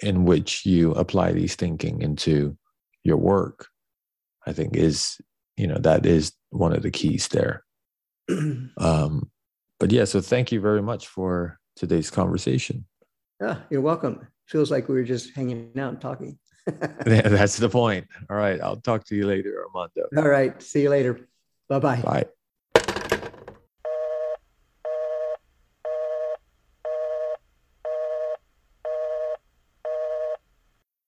[0.00, 2.56] in which you apply these thinking into
[3.04, 3.66] your work.
[4.46, 5.20] I think is
[5.56, 7.64] you know that is one of the keys there.
[8.78, 9.30] um,
[9.78, 12.86] but yeah, so thank you very much for today's conversation.
[13.40, 14.26] Yeah, you're welcome.
[14.46, 16.38] Feels like we were just hanging out and talking.
[16.66, 16.76] yeah,
[17.28, 18.06] that's the point.
[18.30, 18.60] All right.
[18.60, 20.08] I'll talk to you later, Armando.
[20.16, 20.60] All right.
[20.62, 21.28] See you later.
[21.68, 22.02] Bye-bye.
[22.02, 22.26] Bye.